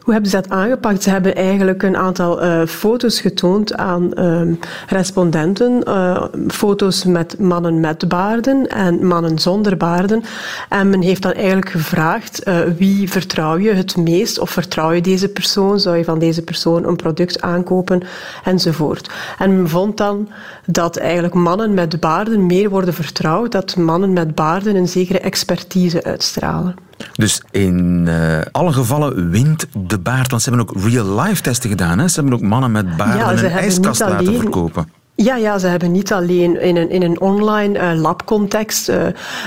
[0.00, 1.02] Hoe hebben ze dat aangepakt?
[1.02, 4.56] Ze hebben eigenlijk een aantal uh, foto's getoond aan uh,
[4.88, 5.82] respondenten.
[5.88, 10.22] Uh, foto's met mannen met baarden en mannen zonder baarden.
[10.68, 12.42] En men heeft dan eigenlijk gevraagd
[12.76, 15.80] wie vertrouw je het meest of vertrouw je deze persoon?
[15.80, 18.02] Zou je van deze persoon een product aankopen?
[18.44, 19.10] Enzovoort.
[19.38, 20.28] En men vond dan
[20.66, 26.04] dat eigenlijk mannen met baarden meer worden vertrouwd, dat mannen met baarden een zekere expertise
[26.04, 26.74] uitstralen.
[27.12, 30.30] Dus in uh, alle gevallen wint de baard.
[30.30, 31.98] Want ze hebben ook real-life testen gedaan.
[31.98, 32.08] Hè?
[32.08, 34.40] Ze hebben ook mannen met baarden ja, een ijskast laten alleen...
[34.40, 34.88] verkopen.
[35.16, 39.02] Ja, ja, ze hebben niet alleen in een, in een online uh, labcontext uh,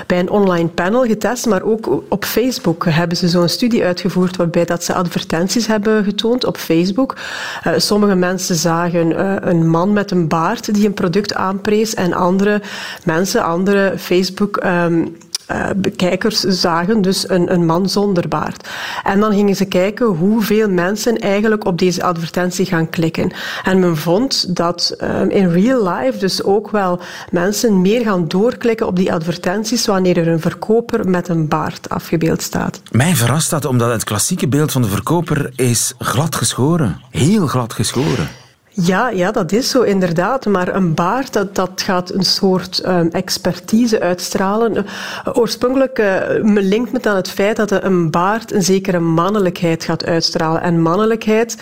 [0.08, 4.66] bij een online panel getest, maar ook op Facebook hebben ze zo'n studie uitgevoerd waarbij
[4.66, 7.16] dat ze advertenties hebben getoond op Facebook.
[7.68, 12.62] Uh, sommige mensen zagen een man met een baard die een product aanprees en andere
[13.04, 14.64] mensen, andere Facebook...
[14.66, 15.16] Um,
[15.52, 18.70] uh, bekijkers zagen dus een, een, man zonder baard.
[19.04, 23.32] En dan gingen ze kijken hoeveel mensen eigenlijk op deze advertentie gaan klikken.
[23.64, 27.00] En men vond dat um, in real life dus ook wel
[27.32, 32.42] mensen meer gaan doorklikken op die advertenties wanneer er een verkoper met een baard afgebeeld
[32.42, 32.82] staat.
[32.92, 37.02] Mij verrast dat omdat het klassieke beeld van de verkoper is glad geschoren.
[37.10, 38.28] Heel glad geschoren.
[38.82, 40.46] Ja, ja, dat is zo inderdaad.
[40.46, 44.76] Maar een baard, dat, dat gaat een soort um, expertise uitstralen.
[44.76, 44.84] Uh,
[45.34, 46.06] oorspronkelijk uh,
[46.42, 50.62] me linkt me aan het feit dat een baard een zekere mannelijkheid gaat uitstralen.
[50.62, 51.58] En mannelijkheid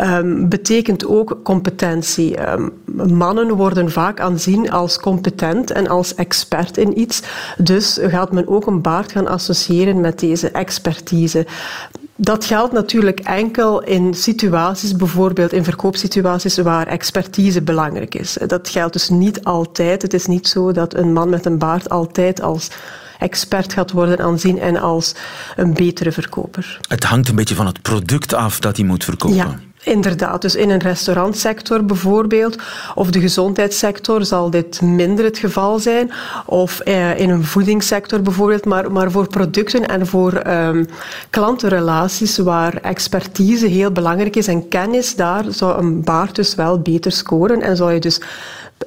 [0.00, 2.50] um, betekent ook competentie.
[2.50, 2.72] Um,
[3.16, 7.22] mannen worden vaak aanzien als competent en als expert in iets.
[7.58, 11.46] Dus gaat men ook een baard gaan associëren met deze expertise.
[12.16, 18.36] Dat geldt natuurlijk enkel in situaties, bijvoorbeeld in verkoopsituaties waar expertise belangrijk is.
[18.46, 20.02] Dat geldt dus niet altijd.
[20.02, 22.70] Het is niet zo dat een man met een baard altijd als
[23.18, 25.14] expert gaat worden aanzien en als
[25.56, 26.80] een betere verkoper.
[26.88, 29.36] Het hangt een beetje van het product af dat hij moet verkopen.
[29.36, 29.58] Ja.
[29.86, 32.58] Inderdaad, dus in een restaurantsector bijvoorbeeld,
[32.94, 36.10] of de gezondheidssector zal dit minder het geval zijn,
[36.46, 40.86] of eh, in een voedingssector bijvoorbeeld, maar, maar voor producten en voor um,
[41.30, 47.12] klantenrelaties waar expertise heel belangrijk is en kennis, daar zou een baard dus wel beter
[47.12, 48.20] scoren en zou je dus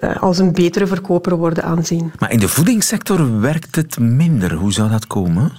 [0.01, 2.11] uh, als een betere verkoper worden aanzien.
[2.19, 4.53] Maar in de voedingssector werkt het minder.
[4.53, 5.51] Hoe zou dat komen?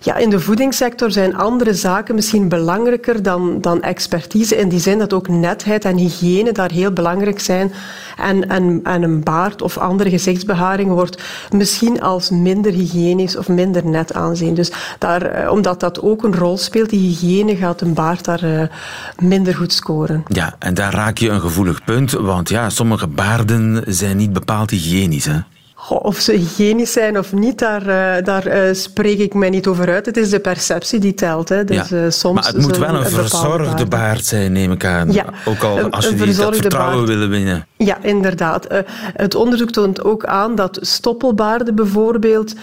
[0.00, 4.56] Ja, in de voedingssector zijn andere zaken misschien belangrijker dan, dan expertise.
[4.56, 7.72] In die zin dat ook netheid en hygiëne daar heel belangrijk zijn.
[8.16, 13.86] En, en, en een baard of andere gezichtsbeharing wordt misschien als minder hygiënisch of minder
[13.86, 14.54] net aanzien.
[14.54, 18.44] Dus daar, eh, omdat dat ook een rol speelt, die hygiëne, gaat een baard daar
[18.44, 18.62] uh,
[19.18, 20.22] minder goed scoren.
[20.28, 24.70] Ja, en daar raak je een gevoelig punt, want ja, sommige baarden zijn niet bepaald
[24.70, 25.24] hygiënisch.
[25.24, 25.38] Hè?
[25.88, 29.88] Of ze hygiënisch zijn of niet, daar, uh, daar uh, spreek ik mij niet over
[29.88, 30.06] uit.
[30.06, 31.48] Het is de perceptie die telt.
[31.48, 31.64] Hè.
[31.64, 31.96] Dus, ja.
[31.96, 35.12] uh, soms maar het moet wel een, verzorgde baard zijn, neem ik aan.
[35.12, 35.24] Ja.
[35.44, 37.08] Ook al als je die, dat vertrouwen baard.
[37.08, 37.66] willen winnen.
[37.76, 38.66] Ja, inderdaad.
[39.14, 42.54] het onderzoek toont ook aan dat stoppelbaarden bijvoorbeeld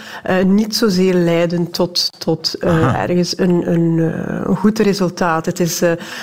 [0.46, 5.46] niet zozeer leiden tot, tot ergens een, een, een, goed resultaat.
[5.46, 5.82] Het is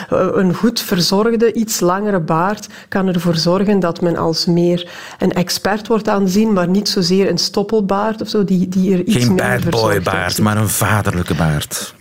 [0.10, 5.88] een goed verzorgde, iets langere baard kan ervoor zorgen dat men als meer een expert
[5.88, 9.70] wordt aanzien, maar niet zozeer een stoppelbaard of zo, die, die er iets Geen bad
[9.70, 11.96] boy baard, maar een vaderlijke baard.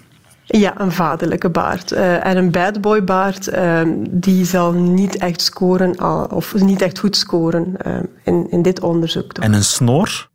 [0.45, 1.93] Ja, een vaderlijke baard.
[1.93, 6.01] Uh, en een bad boy baard, uh, die zal niet echt scoren,
[6.31, 7.77] of niet echt goed scoren
[8.25, 9.33] in, in dit onderzoek.
[9.33, 10.29] En een snor?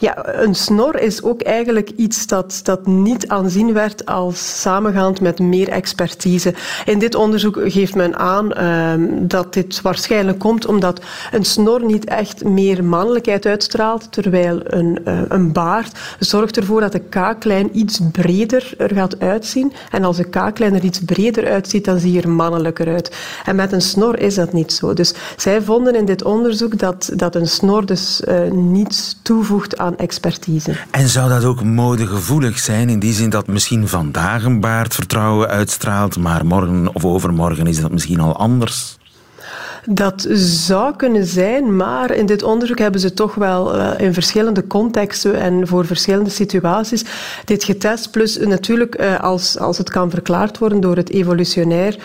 [0.00, 5.38] Ja, een snor is ook eigenlijk iets dat, dat niet aanzien werd als samengaand met
[5.38, 6.54] meer expertise.
[6.84, 12.04] In dit onderzoek geeft men aan ehm, dat dit waarschijnlijk komt omdat een snor niet
[12.04, 18.00] echt meer mannelijkheid uitstraalt, terwijl een, uh, een baard zorgt ervoor dat de kaaklijn iets
[18.12, 19.72] breder er gaat uitzien.
[19.90, 23.16] En als de kaaklijn er iets breder uitziet, dan zie je er mannelijker uit.
[23.44, 24.94] En met een snor is dat niet zo.
[24.94, 29.89] Dus zij vonden in dit onderzoek dat, dat een snor dus uh, niets toevoegt aan
[29.96, 30.76] expertise.
[30.90, 35.48] En zou dat ook modegevoelig zijn, in die zin dat misschien vandaag een baard vertrouwen
[35.48, 38.98] uitstraalt, maar morgen of overmorgen is dat misschien al anders?
[39.84, 44.66] Dat zou kunnen zijn, maar in dit onderzoek hebben ze toch wel uh, in verschillende
[44.66, 47.04] contexten en voor verschillende situaties
[47.44, 48.10] dit getest.
[48.10, 51.96] Plus natuurlijk, uh, als, als het kan verklaard worden door het evolutionair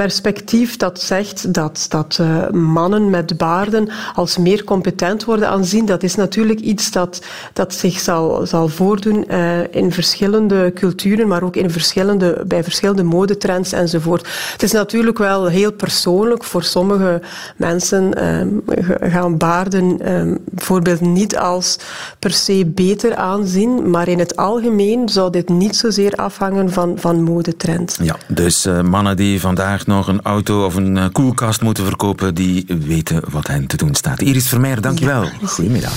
[0.00, 5.86] perspectief dat zegt dat, dat uh, mannen met baarden als meer competent worden aanzien.
[5.86, 7.22] Dat is natuurlijk iets dat,
[7.52, 13.02] dat zich zal, zal voordoen uh, in verschillende culturen, maar ook in verschillende, bij verschillende
[13.02, 14.28] modetrends enzovoort.
[14.52, 16.44] Het is natuurlijk wel heel persoonlijk.
[16.44, 17.20] Voor sommige
[17.56, 18.62] mensen um,
[19.00, 21.78] gaan baarden um, bijvoorbeeld niet als
[22.18, 27.22] per se beter aanzien, maar in het algemeen zou dit niet zozeer afhangen van, van
[27.22, 27.98] modetrends.
[28.02, 32.34] Ja, dus uh, mannen die vandaag nog een auto of een eh, koelkast moeten verkopen,
[32.34, 34.20] die weten wat hen te doen staat.
[34.20, 35.22] Iris Vermeer, dankjewel.
[35.22, 35.92] Ja, Goedemiddag.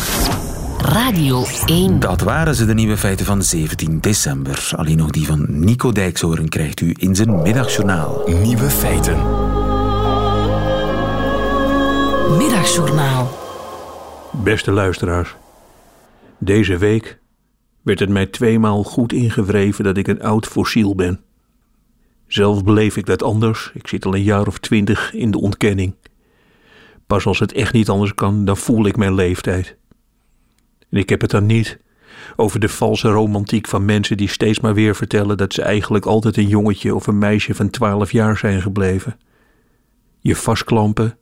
[0.78, 2.00] Radio 1.
[2.00, 4.72] Dat waren ze, de nieuwe feiten van 17 december.
[4.76, 8.22] Alleen nog die van Nico Dijkshoorn krijgt u in zijn middagjournaal.
[8.42, 9.18] Nieuwe feiten.
[12.38, 13.38] Middagjournaal.
[14.32, 15.36] Beste luisteraars.
[16.38, 17.20] Deze week
[17.82, 21.20] werd het mij tweemaal goed ingewreven dat ik een oud fossiel ben.
[22.34, 23.72] Zelf beleef ik dat anders.
[23.74, 25.96] Ik zit al een jaar of twintig in de ontkenning.
[27.08, 29.78] Pas als het echt niet anders kan, dan voel ik mijn leeftijd.
[30.90, 31.80] En ik heb het dan niet
[32.36, 36.38] over de valse romantiek van mensen die steeds maar weer vertellen dat ze eigenlijk altijd
[36.38, 39.18] een jongetje of een meisje van twaalf jaar zijn gebleven.
[40.20, 41.18] Je vastklampen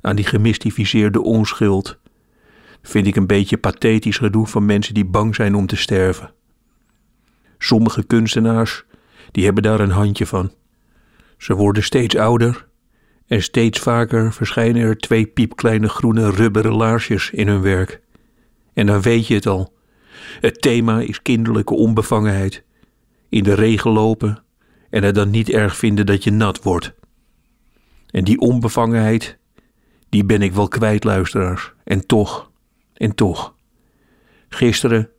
[0.00, 1.98] aan die gemystificeerde onschuld
[2.82, 6.32] vind ik een beetje pathetisch gedoe van mensen die bang zijn om te sterven.
[7.58, 8.84] Sommige kunstenaars
[9.30, 10.52] die hebben daar een handje van.
[11.38, 12.66] Ze worden steeds ouder
[13.26, 18.00] en steeds vaker verschijnen er twee piepkleine groene rubberen laarsjes in hun werk.
[18.72, 19.74] En dan weet je het al.
[20.40, 22.64] Het thema is kinderlijke onbevangenheid.
[23.28, 24.42] In de regen lopen
[24.90, 26.94] en het dan niet erg vinden dat je nat wordt.
[28.10, 29.38] En die onbevangenheid,
[30.08, 31.72] die ben ik wel kwijt, luisteraars.
[31.84, 32.50] En toch,
[32.94, 33.54] en toch.
[34.48, 35.10] Gisteren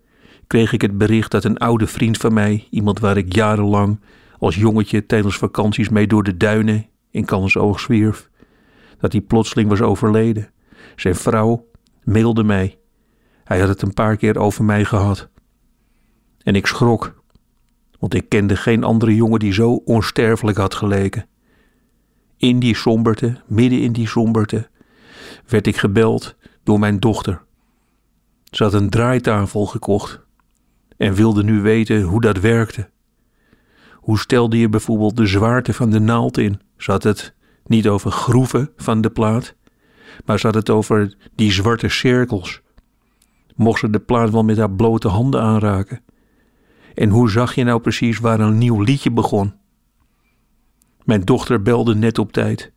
[0.47, 3.99] kreeg ik het bericht dat een oude vriend van mij, iemand waar ik jarenlang
[4.39, 8.29] als jongetje tijdens vakanties mee door de duinen in Kallensoog zwierf,
[8.99, 10.49] dat hij plotseling was overleden.
[10.95, 11.65] Zijn vrouw
[12.03, 12.77] mailde mij.
[13.43, 15.29] Hij had het een paar keer over mij gehad.
[16.43, 17.23] En ik schrok,
[17.99, 21.25] want ik kende geen andere jongen die zo onsterfelijk had geleken.
[22.37, 24.69] In die somberte, midden in die somberte,
[25.47, 27.41] werd ik gebeld door mijn dochter.
[28.43, 30.25] Ze had een draaitafel gekocht
[30.97, 32.89] en wilde nu weten hoe dat werkte.
[33.93, 36.59] Hoe stelde je bijvoorbeeld de zwaarte van de naald in?
[36.77, 37.33] Zat het
[37.65, 39.55] niet over groeven van de plaat,
[40.25, 42.61] maar zat het over die zwarte cirkels?
[43.55, 46.01] Mocht ze de plaat wel met haar blote handen aanraken?
[46.95, 49.53] En hoe zag je nou precies waar een nieuw liedje begon?
[51.03, 52.71] Mijn dochter belde net op tijd.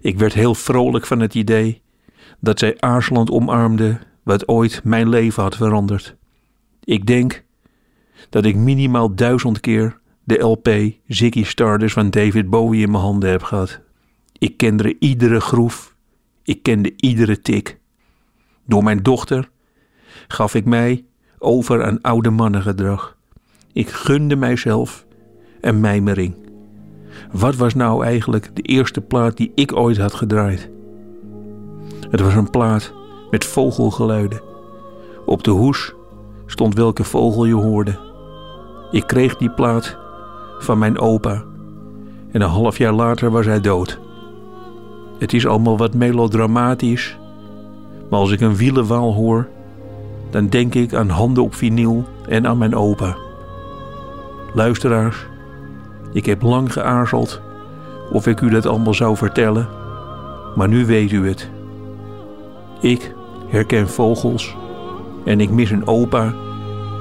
[0.00, 1.82] Ik werd heel vrolijk van het idee
[2.40, 6.16] dat zij aarzelend omarmde wat ooit mijn leven had veranderd.
[6.84, 7.44] Ik denk
[8.28, 10.68] dat ik minimaal duizend keer de LP
[11.06, 13.80] Ziggy Stardust van David Bowie in mijn handen heb gehad.
[14.38, 15.94] Ik kende iedere groef,
[16.42, 17.78] ik kende iedere tik.
[18.66, 19.50] Door mijn dochter
[20.28, 21.04] gaf ik mij
[21.38, 23.16] over aan oude mannengedrag.
[23.72, 25.06] Ik gunde mijzelf
[25.60, 26.34] een mijmering.
[27.32, 30.70] Wat was nou eigenlijk de eerste plaat die ik ooit had gedraaid?
[32.10, 32.92] Het was een plaat
[33.30, 34.42] met vogelgeluiden.
[35.26, 35.94] Op de hoes
[36.46, 37.98] stond welke vogel je hoorde.
[38.90, 39.96] Ik kreeg die plaat
[40.58, 41.42] van mijn opa.
[42.30, 43.98] En een half jaar later was hij dood.
[45.18, 47.18] Het is allemaal wat melodramatisch,
[48.10, 49.48] maar als ik een wielenwaal hoor,
[50.30, 53.16] dan denk ik aan handen op vinyl en aan mijn opa.
[54.54, 55.26] Luisteraars,
[56.12, 57.40] ik heb lang geaarzeld
[58.12, 59.68] of ik u dat allemaal zou vertellen,
[60.54, 61.50] maar nu weet u het.
[62.80, 63.14] Ik
[63.48, 64.56] herken vogels
[65.24, 66.34] en ik mis een opa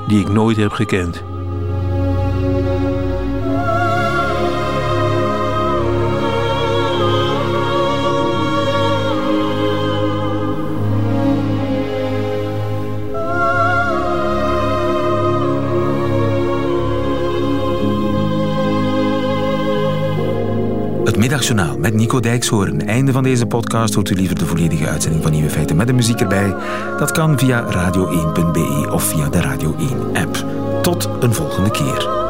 [0.08, 1.31] die ik nooit heb gekend.
[21.22, 22.88] Middagjournaal met Nico Dijkshoorn.
[22.88, 25.94] Einde van deze podcast hoort u liever de volledige uitzending van Nieuwe Feiten met de
[25.94, 26.56] muziek erbij.
[26.98, 30.46] Dat kan via radio1.be of via de Radio 1 app.
[30.82, 32.21] Tot een volgende keer.